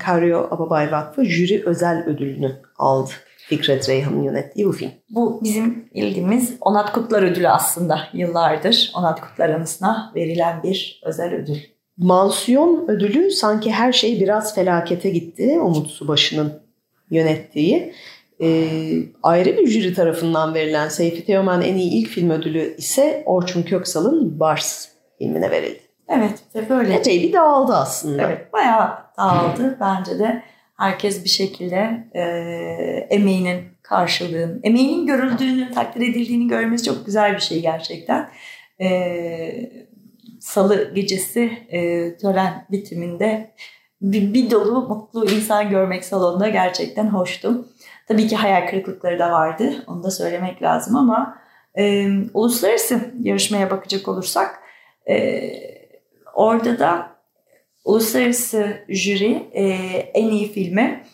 [0.00, 3.10] Karyo Ababay Vakfı jüri özel ödülünü aldı.
[3.50, 4.90] Fikret Reyhan'ın yönettiği bu film.
[5.10, 11.56] Bu bizim bildiğimiz Onat Kutlar ödülü aslında yıllardır Onat Kutlar anısına verilen bir özel ödül.
[11.96, 15.60] Mansiyon ödülü sanki her şey biraz felakete gitti.
[15.60, 16.62] Umut Subaşı'nın
[17.10, 17.94] yönettiği.
[18.42, 23.62] Ee, ayrı bir jüri tarafından verilen Seyfi Teoman en iyi ilk film ödülü ise Orçun
[23.62, 25.80] Köksal'ın Bars filmine verildi.
[26.08, 26.94] Evet ve böyle.
[26.94, 28.22] Epey bir dağıldı aslında.
[28.22, 29.76] Evet bayağı dağıldı.
[29.80, 30.42] Bence de
[30.80, 32.22] herkes bir şekilde e,
[33.10, 38.30] emeğinin karşılığını, emeğinin görüldüğünü, takdir edildiğini görmesi çok güzel bir şey gerçekten.
[38.80, 39.90] E,
[40.40, 43.54] Salı gecesi e, tören bitiminde
[44.02, 47.68] bir, bir dolu mutlu insan görmek salonda gerçekten hoştu.
[48.08, 49.84] Tabii ki hayal kırıklıkları da vardı.
[49.86, 51.38] Onu da söylemek lazım ama
[51.78, 54.58] e, uluslararası yarışmaya bakacak olursak
[55.08, 55.50] e,
[56.34, 57.19] orada da
[57.84, 59.64] uluslararası jüri e,
[60.14, 61.04] en iyi filmi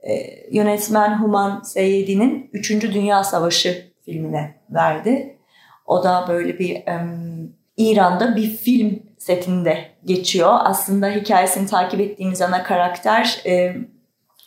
[0.00, 0.12] e,
[0.50, 2.70] yönetmen Human Seyyedi'nin 3.
[2.70, 5.36] Dünya Savaşı filmine verdi.
[5.86, 7.06] O da böyle bir e,
[7.76, 10.58] İran'da bir film setinde geçiyor.
[10.64, 13.76] Aslında hikayesini takip ettiğimiz ana karakter e,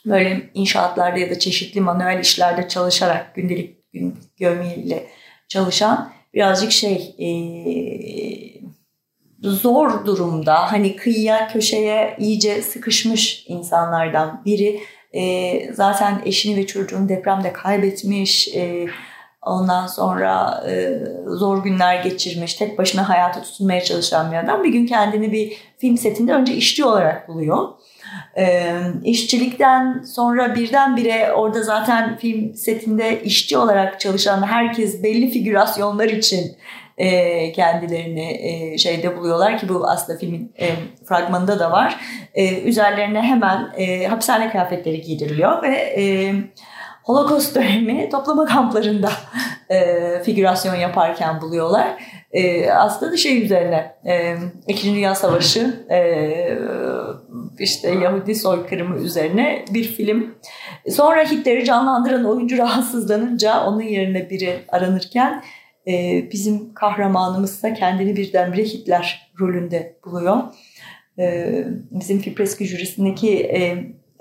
[0.06, 5.06] böyle inşaatlarda ya da çeşitli manuel işlerde çalışarak gündelik gün gömleğiyle
[5.48, 7.28] çalışan birazcık şey e,
[9.42, 14.80] zor durumda hani kıyıya köşeye iyice sıkışmış insanlardan biri.
[15.12, 18.48] E, zaten eşini ve çocuğunu depremde kaybetmiş.
[18.48, 18.86] E,
[19.46, 24.86] Ondan sonra e, zor günler geçirmiş, tek başına hayata tutunmaya çalışan bir adam bir gün
[24.86, 27.68] kendini bir film setinde önce işçi olarak buluyor.
[28.38, 36.56] E, işçilikten sonra birdenbire orada zaten film setinde işçi olarak çalışan herkes belli figürasyonlar için
[36.98, 40.68] e, kendilerini e, şeyde buluyorlar ki bu aslında filmin e,
[41.08, 41.96] fragmanında da var.
[42.34, 46.34] E, üzerlerine hemen e, hapishane kıyafetleri giydiriliyor ve e,
[47.06, 49.10] Holocaust dönemi toplama kamplarında
[49.70, 51.86] e, figürasyon yaparken buluyorlar.
[52.32, 54.36] E, aslında da şey üzerine e,
[54.68, 55.98] İkinci Dünya Savaşı e,
[57.58, 60.34] işte Yahudi soykırımı üzerine bir film.
[60.90, 65.42] Sonra Hitler'i canlandıran oyuncu rahatsızlanınca onun yerine biri aranırken
[65.88, 70.36] e, bizim kahramanımız da kendini birdenbire Hitler rolünde buluyor.
[71.18, 73.76] E, bizim Fipreski jürisindeki e,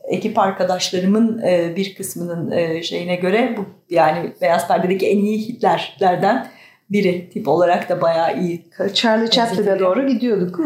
[0.07, 6.47] ekip arkadaşlarımın e, bir kısmının e, şeyine göre bu yani Beyaz Perde'deki en iyi hitlerlerden
[6.89, 8.65] biri tip olarak da bayağı iyi.
[8.93, 10.59] Charlie Chaplin'e doğru gidiyorduk.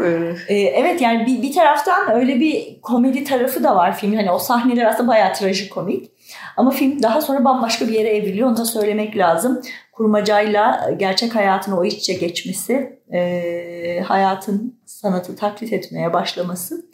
[0.48, 4.16] Ee, evet yani bir, bir taraftan öyle bir komedi tarafı da var film.
[4.16, 6.12] Hani o sahneler aslında bayağı trajikomik.
[6.60, 8.50] Ama film daha sonra bambaşka bir yere evriliyor.
[8.50, 9.62] Onu da söylemek lazım.
[9.92, 16.86] Kurmacayla gerçek hayatın o iç içe geçmesi, e, hayatın sanatı taklit etmeye başlaması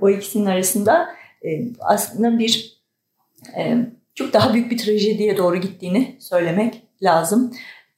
[0.00, 1.08] o ikisinin arasında
[1.44, 1.48] e,
[1.80, 2.82] aslında bir
[3.56, 3.76] e,
[4.14, 7.52] çok daha büyük bir trajediye doğru gittiğini söylemek lazım.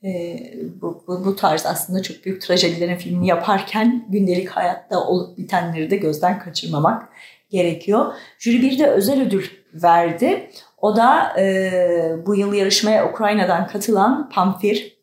[0.05, 0.37] E,
[0.83, 5.97] bu, bu, bu tarz aslında çok büyük trajedilerin filmini yaparken gündelik hayatta olup bitenleri de
[5.97, 7.09] gözden kaçırmamak
[7.51, 8.15] gerekiyor.
[8.39, 10.51] Jüri bir de özel ödül verdi.
[10.85, 14.97] O da e, bu yıl yarışmaya Ukrayna'dan katılan Pamfir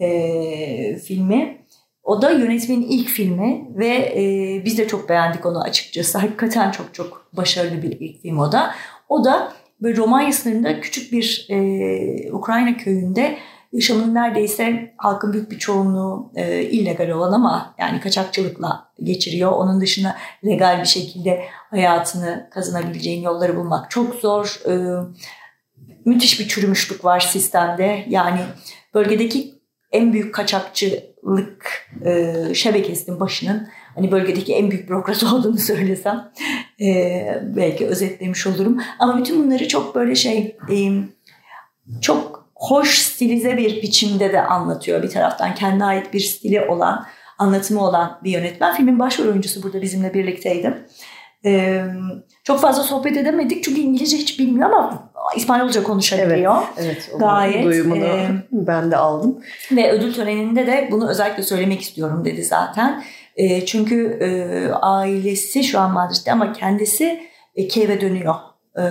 [0.00, 0.08] e,
[0.96, 1.66] filmi.
[2.02, 6.18] O da yönetmenin ilk filmi ve e, biz de çok beğendik onu açıkçası.
[6.18, 8.74] Hakikaten çok çok başarılı bir ilk film o da.
[9.08, 13.38] O da böyle Romanya sınırında küçük bir e, Ukrayna köyünde
[13.72, 19.52] yaşamının neredeyse halkın büyük bir çoğunluğu e, illegal olan ama yani kaçakçılıkla geçiriyor.
[19.52, 21.44] Onun dışında legal bir şekilde
[21.76, 24.60] hayatını kazanabileceğin yolları bulmak çok zor.
[24.68, 24.74] E,
[26.04, 28.04] müthiş bir çürümüşlük var sistemde.
[28.08, 28.40] Yani
[28.94, 29.54] bölgedeki
[29.92, 36.32] en büyük kaçakçılık e, şebekesinin başının hani bölgedeki en büyük bürokrat olduğunu söylesem
[36.80, 38.82] e, belki özetlemiş olurum.
[38.98, 40.76] Ama bütün bunları çok böyle şey e,
[42.00, 45.54] çok hoş stilize bir biçimde de anlatıyor bir taraftan.
[45.54, 47.06] Kendine ait bir stili olan,
[47.38, 48.76] anlatımı olan bir yönetmen.
[48.76, 50.86] Filmin başrol oyuncusu burada bizimle birlikteydi.
[51.46, 51.84] Ee,
[52.44, 56.56] çok fazla sohbet edemedik çünkü İngilizce hiç bilmiyor ama İspanyolca konuşabiliyor.
[56.76, 57.64] Evet, evet Gayet.
[57.64, 59.40] Duyumunu e, ben de aldım.
[59.72, 63.04] Ve ödül töreninde de bunu özellikle söylemek istiyorum dedi zaten.
[63.36, 64.28] E, çünkü e,
[64.72, 67.20] ailesi şu an Madrid'de ama kendisi
[67.54, 68.34] e, Kiev'e dönüyor.
[68.78, 68.82] E,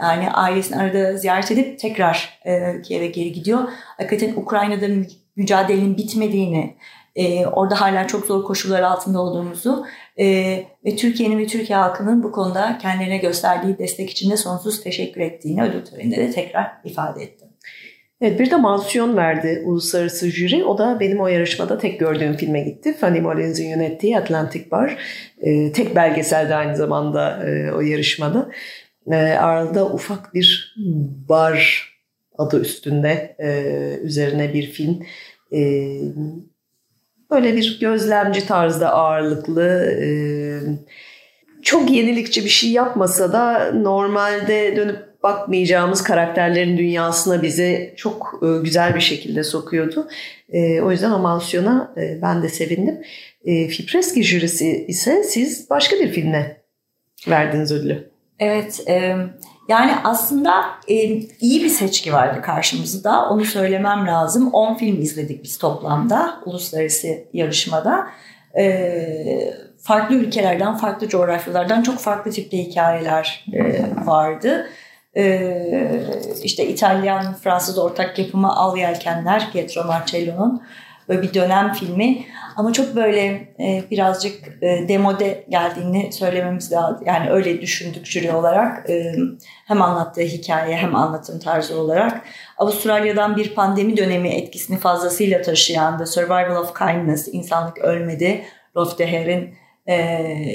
[0.00, 3.68] yani ailesini arada ziyaret edip tekrar e, Kiev'e geri gidiyor.
[3.96, 4.86] Hakikaten Ukrayna'da
[5.36, 6.76] mücadelenin bitmediğini,
[7.16, 9.86] e, orada hala çok zor koşullar altında olduğumuzu
[10.20, 10.26] e,
[10.84, 15.62] ve Türkiye'nin ve Türkiye halkının bu konuda kendilerine gösterdiği destek için de sonsuz teşekkür ettiğini
[15.62, 17.44] ödül töreninde de tekrar ifade etti.
[18.20, 20.64] Evet bir de mansiyon verdi uluslararası jüri.
[20.64, 22.94] O da benim o yarışmada tek gördüğüm filme gitti.
[22.94, 24.98] Fanny Mollins'in yönettiği Atlantic Bar.
[25.40, 28.50] E, tek belgeselde aynı zamanda e, o yarışmada.
[29.10, 30.76] E, arada ufak bir
[31.28, 31.88] bar
[32.38, 33.50] adı üstünde e,
[34.02, 35.02] üzerine bir film.
[35.52, 35.60] E,
[37.30, 40.08] böyle bir gözlemci tarzda ağırlıklı e,
[41.62, 48.94] çok yenilikçi bir şey yapmasa da normalde dönüp bakmayacağımız karakterlerin dünyasına bizi çok e, güzel
[48.94, 50.08] bir şekilde sokuyordu.
[50.52, 53.02] E, o yüzden Amalsiyon'a e, ben de sevindim.
[53.44, 56.62] E, Fipreski jürisi ise siz başka bir filmle
[57.28, 58.10] verdiniz ödülü.
[58.38, 59.16] Evet, e,
[59.68, 60.94] yani aslında e,
[61.40, 63.28] iyi bir seçki vardı karşımızda.
[63.28, 64.50] Onu söylemem lazım.
[64.52, 68.06] 10 film izledik biz toplamda uluslararası yarışmada.
[68.58, 74.66] E, farklı ülkelerden, farklı coğrafyalardan çok farklı tipte hikayeler e, vardı.
[75.16, 76.00] Ee,
[76.42, 80.62] işte İtalyan Fransız ortak yapımı Al Yelkenler Pietro Marcello'nun
[81.08, 82.24] böyle bir dönem filmi
[82.56, 83.24] ama çok böyle
[83.60, 87.06] e, birazcık e, demode geldiğini söylememiz lazım.
[87.06, 88.90] Yani öyle düşündük jüri olarak.
[88.90, 89.14] E,
[89.66, 92.20] hem anlattığı hikaye hem anlatım tarzı olarak.
[92.58, 98.44] Avustralya'dan bir pandemi dönemi etkisini fazlasıyla taşıyan The Survival of Kindness, İnsanlık Ölmedi,
[98.76, 99.54] Rolf Deher'in
[99.86, 99.94] e,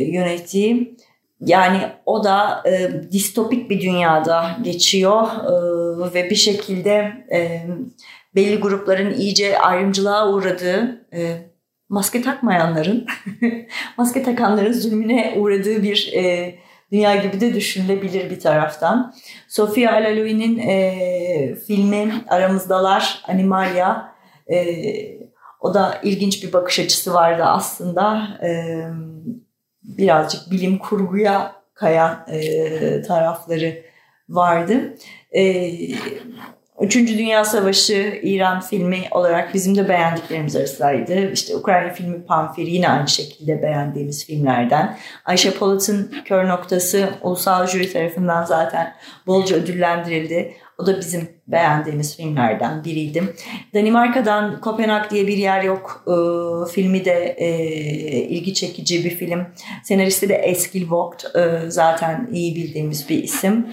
[0.03, 0.97] yönettiği
[1.45, 7.61] yani o da e, distopik bir dünyada geçiyor e, ve bir şekilde e,
[8.35, 11.37] belli grupların iyice ayrımcılığa uğradığı, e,
[11.89, 13.07] maske takmayanların,
[13.97, 16.55] maske takanların zulmüne uğradığı bir e,
[16.91, 19.13] dünya gibi de düşünülebilir bir taraftan.
[19.47, 24.13] Sofia Alaloy'nin e, filmi Aramızdalar, Animalia,
[24.51, 24.57] e,
[25.61, 28.27] o da ilginç bir bakış açısı vardı aslında.
[28.41, 28.85] Evet
[29.83, 33.83] birazcık bilim kurguya kayan e, tarafları
[34.29, 34.95] vardı.
[35.31, 35.71] E,
[36.83, 41.31] Üçüncü Dünya Savaşı İran filmi olarak bizim de beğendiklerimiz arasındaydı.
[41.31, 44.97] İşte Ukrayna filmi Pamfir yine aynı şekilde beğendiğimiz filmlerden.
[45.25, 48.93] Ayşe Polat'ın Kör Noktası ulusal jüri tarafından zaten
[49.27, 50.53] bolca ödüllendirildi.
[50.77, 53.23] O da bizim beğendiğimiz filmlerden biriydi.
[53.73, 56.05] Danimarka'dan Kopenhag diye bir yer yok.
[56.07, 56.15] E,
[56.71, 57.47] filmi de e,
[58.23, 59.45] ilgi çekici bir film.
[59.83, 61.35] Senaristi de Eskil Vogt.
[61.35, 63.67] E, zaten iyi bildiğimiz bir isim.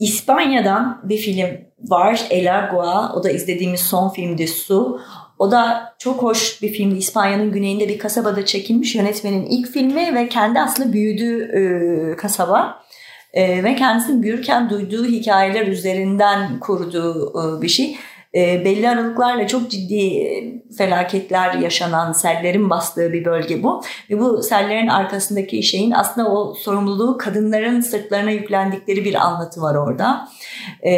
[0.00, 2.26] İspanya'dan bir film var.
[2.30, 3.12] El Agua.
[3.14, 5.00] O da izlediğimiz son filmdi Su.
[5.38, 6.98] O da çok hoş bir filmdi.
[6.98, 8.94] İspanya'nın güneyinde bir kasabada çekilmiş.
[8.94, 12.84] Yönetmenin ilk filmi ve kendi aslında büyüdüğü e, kasaba.
[13.32, 17.96] E, ve kendisinin büyürken duyduğu hikayeler üzerinden kurduğu e, bir şey.
[18.34, 23.82] E, belli aralıklarla çok ciddi e, felaketler yaşanan sellerin bastığı bir bölge bu.
[24.10, 30.28] Ve bu sellerin arkasındaki şeyin aslında o sorumluluğu kadınların sırtlarına yüklendikleri bir anlatı var orada.
[30.86, 30.92] E,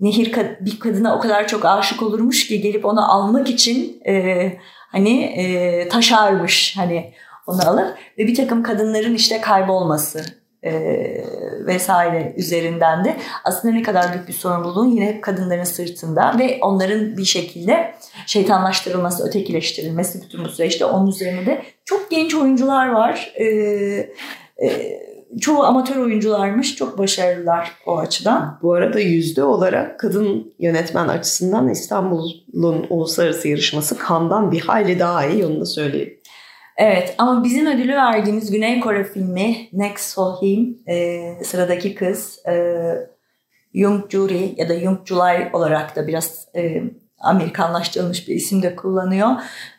[0.00, 4.52] Nehir bir kadına o kadar çok aşık olurmuş ki gelip onu almak için e,
[4.92, 7.12] hani e, taşarmış hani
[7.46, 7.86] onu alır
[8.18, 10.72] ve bir takım kadınların işte kaybolması e,
[11.66, 17.16] vesaire üzerinden de aslında ne kadar büyük bir sorumluluğun yine hep kadınların sırtında ve onların
[17.16, 17.94] bir şekilde
[18.26, 23.32] şeytanlaştırılması, ötekileştirilmesi bütün bu süreçte onun üzerinde de çok genç oyuncular var.
[23.34, 23.44] E,
[24.62, 24.98] e,
[25.40, 26.76] çoğu amatör oyuncularmış.
[26.76, 28.58] Çok başarılılar o açıdan.
[28.62, 35.46] Bu arada yüzde olarak kadın yönetmen açısından İstanbul'un uluslararası yarışması Kan'dan bir hayli daha iyi
[35.46, 36.17] onu da söyleyeyim.
[36.78, 42.54] Evet ama bizim ödülü verdiğimiz Güney Kore filmi Next Sohim e, sıradaki kız e,
[43.74, 46.82] Jung Juri ya da Jung Julay olarak da biraz e,
[47.20, 49.28] Amerikanlaştırılmış bir isim de kullanıyor.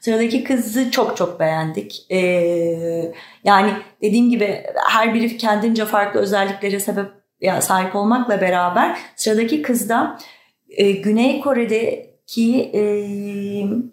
[0.02, 2.06] Sıradaki kızı çok çok beğendik.
[2.12, 3.12] Ee,
[3.44, 7.06] yani dediğim gibi her biri kendince farklı özelliklere sebep
[7.42, 10.18] ya sahip olmakla beraber sıradaki kızda
[10.70, 12.82] e, Güney Kore'de ki e,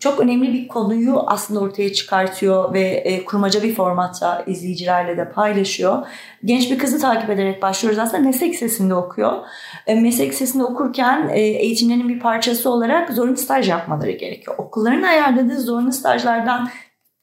[0.00, 6.06] çok önemli bir konuyu aslında ortaya çıkartıyor ve e, kurmaca bir formatta izleyicilerle de paylaşıyor.
[6.44, 9.32] Genç bir kızı takip ederek başlıyoruz aslında meslek lisesinde okuyor.
[9.86, 14.56] E, meslek lisesinde okurken e, eğitimlerinin bir parçası olarak zorunlu staj yapmaları gerekiyor.
[14.58, 16.68] Okulların ayarladığı zorunlu stajlardan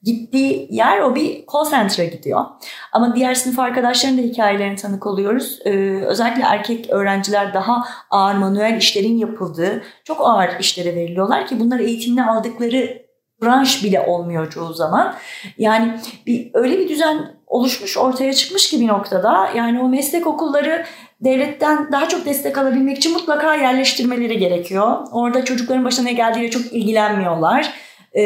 [0.04, 2.46] gittiği yer o bir call center'a gidiyor.
[2.92, 5.60] Ama diğer sınıf arkadaşlarının da hikayelerine tanık oluyoruz.
[5.66, 5.70] Ee,
[6.06, 12.26] özellikle erkek öğrenciler daha ağır manuel işlerin yapıldığı çok ağır işlere veriliyorlar ki bunlar eğitimini
[12.26, 13.04] aldıkları
[13.44, 15.16] branş bile olmuyor çoğu zaman.
[15.58, 20.86] Yani bir öyle bir düzen oluşmuş ortaya çıkmış ki bir noktada yani o meslek okulları
[21.22, 24.98] devletten daha çok destek alabilmek için mutlaka yerleştirmeleri gerekiyor.
[25.12, 27.74] Orada çocukların başına ne geldiğiyle çok ilgilenmiyorlar
[28.14, 28.24] e,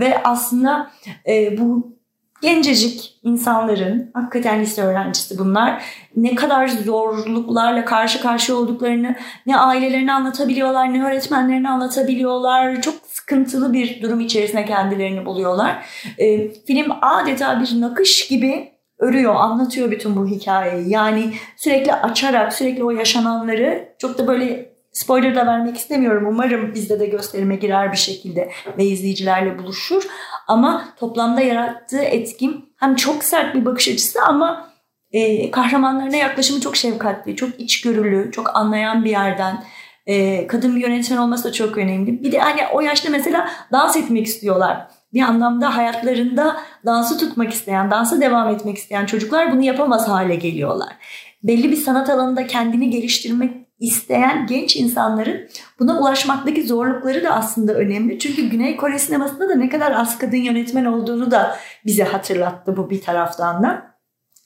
[0.00, 0.90] ve aslında
[1.28, 1.96] e, bu
[2.42, 5.82] gencecik insanların, hakikaten lise öğrencisi bunlar,
[6.16, 9.16] ne kadar zorluklarla karşı karşıya olduklarını
[9.46, 12.82] ne ailelerine anlatabiliyorlar, ne öğretmenlerine anlatabiliyorlar.
[12.82, 15.86] Çok sıkıntılı bir durum içerisinde kendilerini buluyorlar.
[16.18, 20.90] E, film adeta bir nakış gibi örüyor, anlatıyor bütün bu hikayeyi.
[20.90, 26.26] Yani sürekli açarak, sürekli o yaşananları çok da böyle spoiler da vermek istemiyorum.
[26.28, 30.02] Umarım bizde de gösterime girer bir şekilde ve izleyicilerle buluşur.
[30.48, 34.72] Ama toplamda yarattığı etkim hem çok sert bir bakış açısı ama
[35.12, 39.64] e, kahramanlarına yaklaşımı çok şefkatli, çok içgörülü, çok anlayan bir yerden.
[40.06, 42.22] E, kadın bir yönetmen olması da çok önemli.
[42.22, 44.86] Bir de hani o yaşta mesela dans etmek istiyorlar.
[45.12, 50.92] Bir anlamda hayatlarında dansı tutmak isteyen, dansa devam etmek isteyen çocuklar bunu yapamaz hale geliyorlar.
[51.42, 58.18] Belli bir sanat alanında kendini geliştirmek isteyen genç insanların buna ulaşmaktaki zorlukları da aslında önemli.
[58.18, 61.56] Çünkü Güney Kore sinemasında da ne kadar az kadın yönetmen olduğunu da
[61.86, 63.92] bize hatırlattı bu bir taraftan da.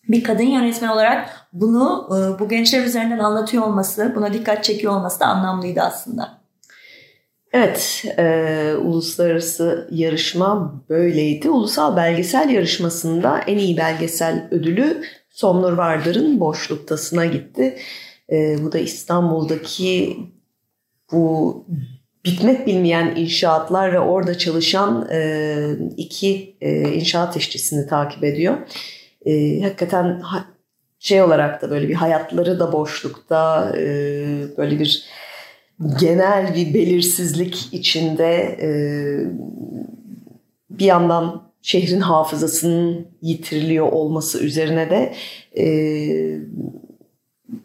[0.09, 5.20] Bir kadın yönetmen olarak bunu e, bu gençler üzerinden anlatıyor olması, buna dikkat çekiyor olması
[5.20, 6.39] da anlamlıydı aslında.
[7.53, 11.51] Evet, e, uluslararası yarışma böyleydi.
[11.51, 17.78] Ulusal belgesel yarışmasında en iyi belgesel ödülü Somnur Vardar'ın Boşluktasına gitti.
[18.33, 20.16] E, bu da İstanbul'daki
[21.12, 21.64] bu
[22.24, 25.57] bitmek bilmeyen inşaatlar ve orada çalışan e,
[25.97, 28.57] iki e, inşaat işçisini takip ediyor.
[29.27, 30.45] E, hakikaten ha,
[30.99, 33.87] şey olarak da böyle bir hayatları da boşlukta e,
[34.57, 35.05] böyle bir
[36.01, 38.68] genel bir belirsizlik içinde e,
[40.70, 45.14] bir yandan şehrin hafızasının yitiriliyor olması üzerine de
[45.59, 45.66] e,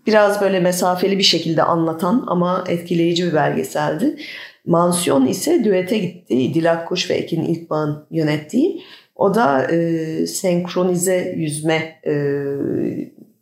[0.08, 4.18] biraz böyle mesafeli bir şekilde anlatan ama etkileyici bir belgeseldi.
[4.66, 6.54] Mansiyon ise düete gitti.
[6.54, 8.82] Dilak Kuş ve Ekin İlkbağ'ın yönettiği.
[9.16, 12.14] O da e, senkronize yüzme e,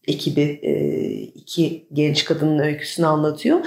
[0.07, 0.73] ekibi e,
[1.19, 3.59] iki genç kadının öyküsünü anlatıyor.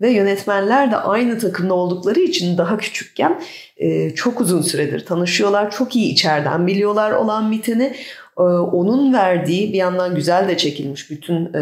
[0.00, 3.42] Ve yönetmenler de aynı takımda oldukları için daha küçükken
[3.76, 5.70] e, çok uzun süredir tanışıyorlar.
[5.70, 7.94] Çok iyi içeriden biliyorlar olan biteni.
[8.40, 11.60] Ee, onun verdiği bir yandan güzel de çekilmiş bütün e,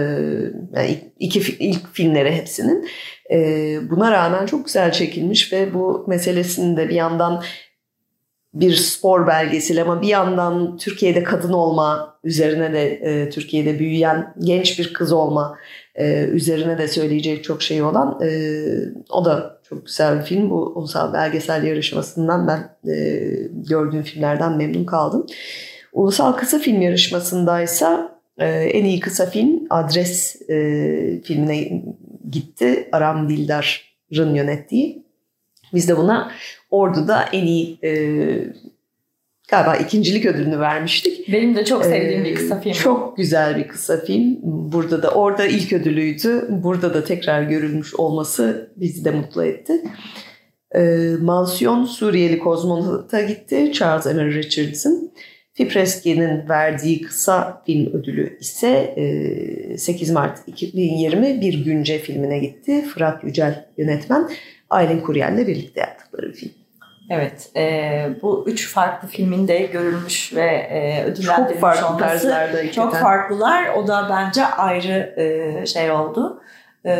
[0.76, 2.88] yani iki ilk filmleri hepsinin.
[3.30, 3.38] E,
[3.90, 7.42] buna rağmen çok güzel çekilmiş ve bu meselesini de bir yandan
[8.54, 14.78] bir spor belgesel ama bir yandan Türkiye'de kadın olma üzerine de e, Türkiye'de büyüyen genç
[14.78, 15.58] bir kız olma
[16.32, 18.20] üzerine de söyleyecek çok şey olan
[19.10, 20.50] o da çok güzel bir film.
[20.50, 22.76] Bu ulusal belgesel yarışmasından ben
[23.68, 25.26] gördüğüm filmlerden memnun kaldım.
[25.92, 31.82] Ulusal Kısa Film Yarışması'ndaysa e, en iyi kısa film Adres e, filmine
[32.30, 32.88] gitti.
[32.92, 35.02] Aram Dildar'ın yönettiği.
[35.74, 36.32] Biz de buna
[36.70, 37.92] Ordu'da en iyi e,
[39.48, 41.32] galiba ikincilik ödülünü vermiştik.
[41.32, 42.72] Benim de çok sevdiğim ee, bir kısa film.
[42.72, 44.38] Çok güzel bir kısa film.
[44.42, 46.46] Burada da orada ilk ödülüydü.
[46.48, 49.72] Burada da tekrar görülmüş olması bizi de mutlu etti.
[50.74, 53.72] Ee, Mansiyon Suriyeli kozmonota gitti.
[53.72, 55.10] Charles Emmer Richardson.
[55.58, 58.94] Fipreski'nin verdiği kısa film ödülü ise
[59.78, 62.84] 8 Mart 2020 Bir Günce filmine gitti.
[62.84, 64.28] Fırat Yücel yönetmen
[64.70, 66.52] Aylin Kuryel'le birlikte yaptıkları film.
[67.10, 72.72] Evet, e, bu üç farklı filmin de görülmüş ve e, ödüllendirilmiş çok farklı olması tarzlarda
[72.72, 73.68] çok farklılar.
[73.68, 76.42] O da bence ayrı e, şey oldu,
[76.84, 76.92] e,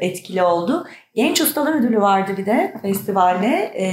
[0.00, 0.86] etkili oldu.
[1.14, 3.72] Genç Ustalar Ödülü vardı bir de festivalde.
[3.74, 3.88] E,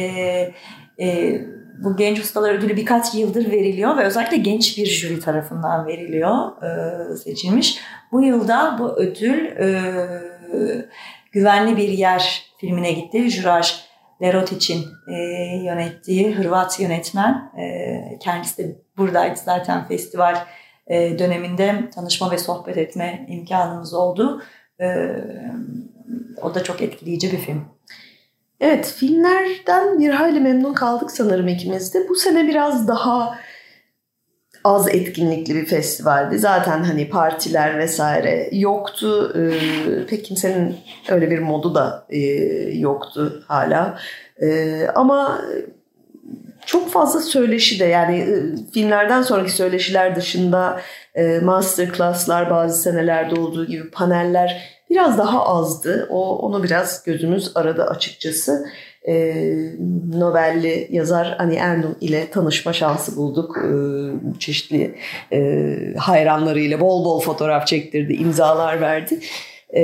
[1.05, 1.41] e,
[1.83, 7.15] bu genç ustalar ödülü birkaç yıldır veriliyor ve özellikle genç bir jüri tarafından veriliyor, e,
[7.17, 7.79] seçilmiş.
[8.11, 9.91] Bu yılda bu ödül e,
[11.31, 13.29] Güvenli Bir Yer filmine gitti.
[13.29, 13.75] Juraj
[14.21, 15.15] Lerotic'in e,
[15.63, 17.51] yönettiği Hırvat yönetmen.
[17.57, 20.35] E, kendisi de buradaydı zaten festival
[20.87, 24.43] e, döneminde tanışma ve sohbet etme imkanımız oldu.
[24.81, 24.85] E,
[26.41, 27.74] o da çok etkileyici bir film.
[28.59, 32.09] Evet filmlerden bir hayli memnun kaldık sanırım ikimiz de.
[32.09, 33.39] Bu sene biraz daha
[34.63, 36.39] az etkinlikli bir festivaldi.
[36.39, 39.33] Zaten hani partiler vesaire yoktu.
[39.37, 40.77] Ee, pek kimsenin
[41.09, 42.19] öyle bir modu da e,
[42.73, 43.99] yoktu hala.
[44.41, 45.41] Ee, ama
[46.65, 50.81] çok fazla söyleşi de yani e, filmlerden sonraki söyleşiler dışında
[51.15, 56.07] e, masterclasslar bazı senelerde olduğu gibi paneller biraz daha azdı.
[56.09, 58.65] O onu biraz gözümüz aradı açıkçası.
[59.07, 59.33] E,
[60.13, 63.57] Nobel'li yazar Ani Ernum ile tanışma şansı bulduk.
[63.57, 63.69] E,
[64.39, 64.95] çeşitli
[65.33, 69.19] e, hayranlarıyla bol bol fotoğraf çektirdi, imzalar verdi.
[69.69, 69.81] Ee,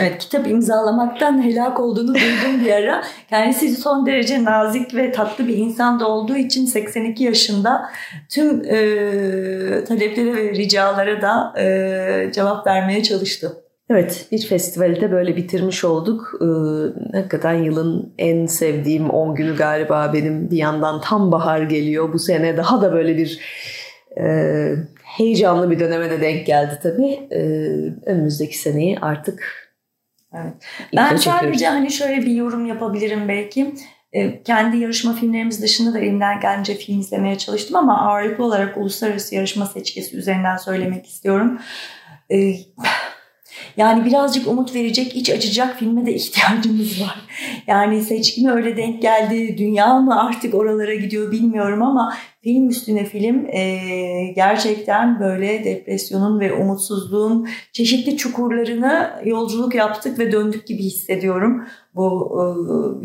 [0.00, 3.04] evet kitap imzalamaktan helak olduğunu duydum bir ara.
[3.30, 7.88] Kendisi son derece nazik ve tatlı bir insan da olduğu için 82 yaşında
[8.28, 13.62] tüm e, taleplere ve ricalara da e, cevap vermeye çalıştı.
[13.90, 16.32] Evet bir festivali de böyle bitirmiş olduk.
[16.40, 22.12] Ee, hakikaten yılın en sevdiğim 10 günü galiba benim bir yandan tam bahar geliyor.
[22.12, 23.40] Bu sene daha da böyle bir
[24.18, 24.24] e,
[25.02, 27.28] heyecanlı bir döneme de denk geldi tabii.
[27.30, 27.40] Ee,
[28.06, 29.62] önümüzdeki seneyi artık
[30.34, 30.54] Evet.
[30.96, 33.74] Ben sadece hani şöyle bir yorum yapabilirim belki.
[34.12, 39.34] Ee, kendi yarışma filmlerimiz dışında da elimden gelince film izlemeye çalıştım ama ağırlıklı olarak uluslararası
[39.34, 41.58] yarışma seçkisi üzerinden söylemek istiyorum.
[42.30, 42.54] Ee,
[43.76, 47.18] yani birazcık umut verecek, iç açacak filme de ihtiyacımız var.
[47.66, 53.46] Yani seçkime öyle denk geldi, dünya mı artık oralara gidiyor bilmiyorum ama film üstüne film
[53.46, 61.66] e, gerçekten böyle depresyonun ve umutsuzluğun çeşitli çukurlarına yolculuk yaptık ve döndük gibi hissediyorum.
[61.94, 62.44] Bu e,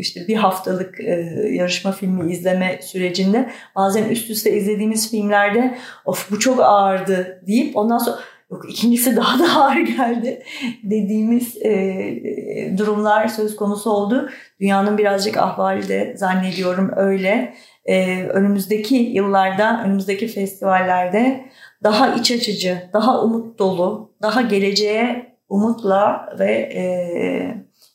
[0.00, 1.12] işte bir haftalık e,
[1.52, 7.98] yarışma filmi izleme sürecinde bazen üst üste izlediğimiz filmlerde of bu çok ağırdı deyip ondan
[7.98, 8.18] sonra
[8.50, 10.42] Yok ikincisi daha da ağır geldi
[10.82, 14.28] dediğimiz e, durumlar söz konusu oldu.
[14.60, 17.54] Dünyanın birazcık ahvali de zannediyorum öyle.
[17.84, 21.44] E, önümüzdeki yıllarda, önümüzdeki festivallerde
[21.82, 26.82] daha iç açıcı, daha umut dolu, daha geleceğe umutla ve e,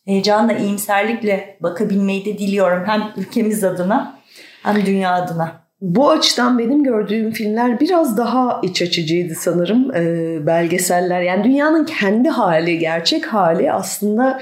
[0.05, 2.83] heyecanla, iyimserlikle bakabilmeyi de diliyorum.
[2.85, 4.19] Hem ülkemiz adına
[4.63, 5.62] hem dünya adına.
[5.83, 9.95] Bu açıdan benim gördüğüm filmler biraz daha iç açıcıydı sanırım.
[9.95, 14.41] E, belgeseller yani dünyanın kendi hali, gerçek hali aslında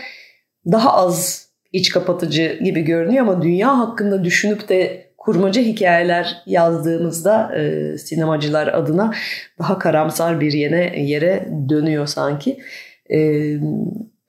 [0.71, 7.97] daha az iç kapatıcı gibi görünüyor ama dünya hakkında düşünüp de kurmaca hikayeler yazdığımızda e,
[7.97, 9.13] sinemacılar adına
[9.59, 12.59] daha karamsar bir yene yere dönüyor sanki.
[13.13, 13.19] E,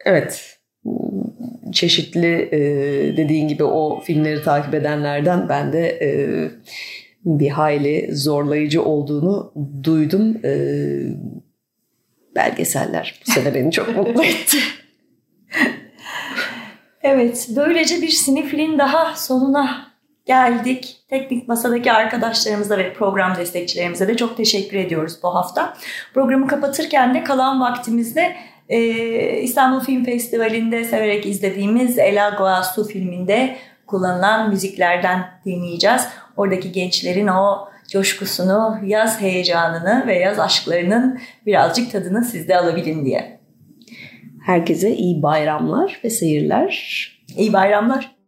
[0.05, 0.59] evet
[1.73, 2.61] çeşitli e,
[3.17, 6.11] dediğin gibi o filmleri takip edenlerden ben de e,
[7.25, 9.53] bir hayli zorlayıcı olduğunu
[9.83, 10.37] duydum.
[10.45, 11.03] Ee,
[12.37, 14.59] belgeseller bu sene beni çok mutlu etti.
[17.03, 19.93] evet, böylece bir sinifilin daha sonuna
[20.27, 20.97] geldik.
[21.09, 25.77] Teknik masadaki arkadaşlarımıza ve program destekçilerimize de çok teşekkür ediyoruz bu hafta.
[26.15, 28.37] Programı kapatırken de kalan vaktimizde
[28.69, 28.79] e,
[29.41, 33.57] İstanbul Film Festivali'nde severek izlediğimiz Ela Goasu filminde
[33.87, 36.03] kullanılan müziklerden dinleyeceğiz.
[36.37, 43.41] Oradaki gençlerin o coşkusunu, yaz heyecanını ve yaz aşklarının birazcık tadını sizde alabilin diye.
[44.47, 47.09] Herkese iyi bayramlar ve seyirler.
[47.37, 48.22] İyi bayramlar.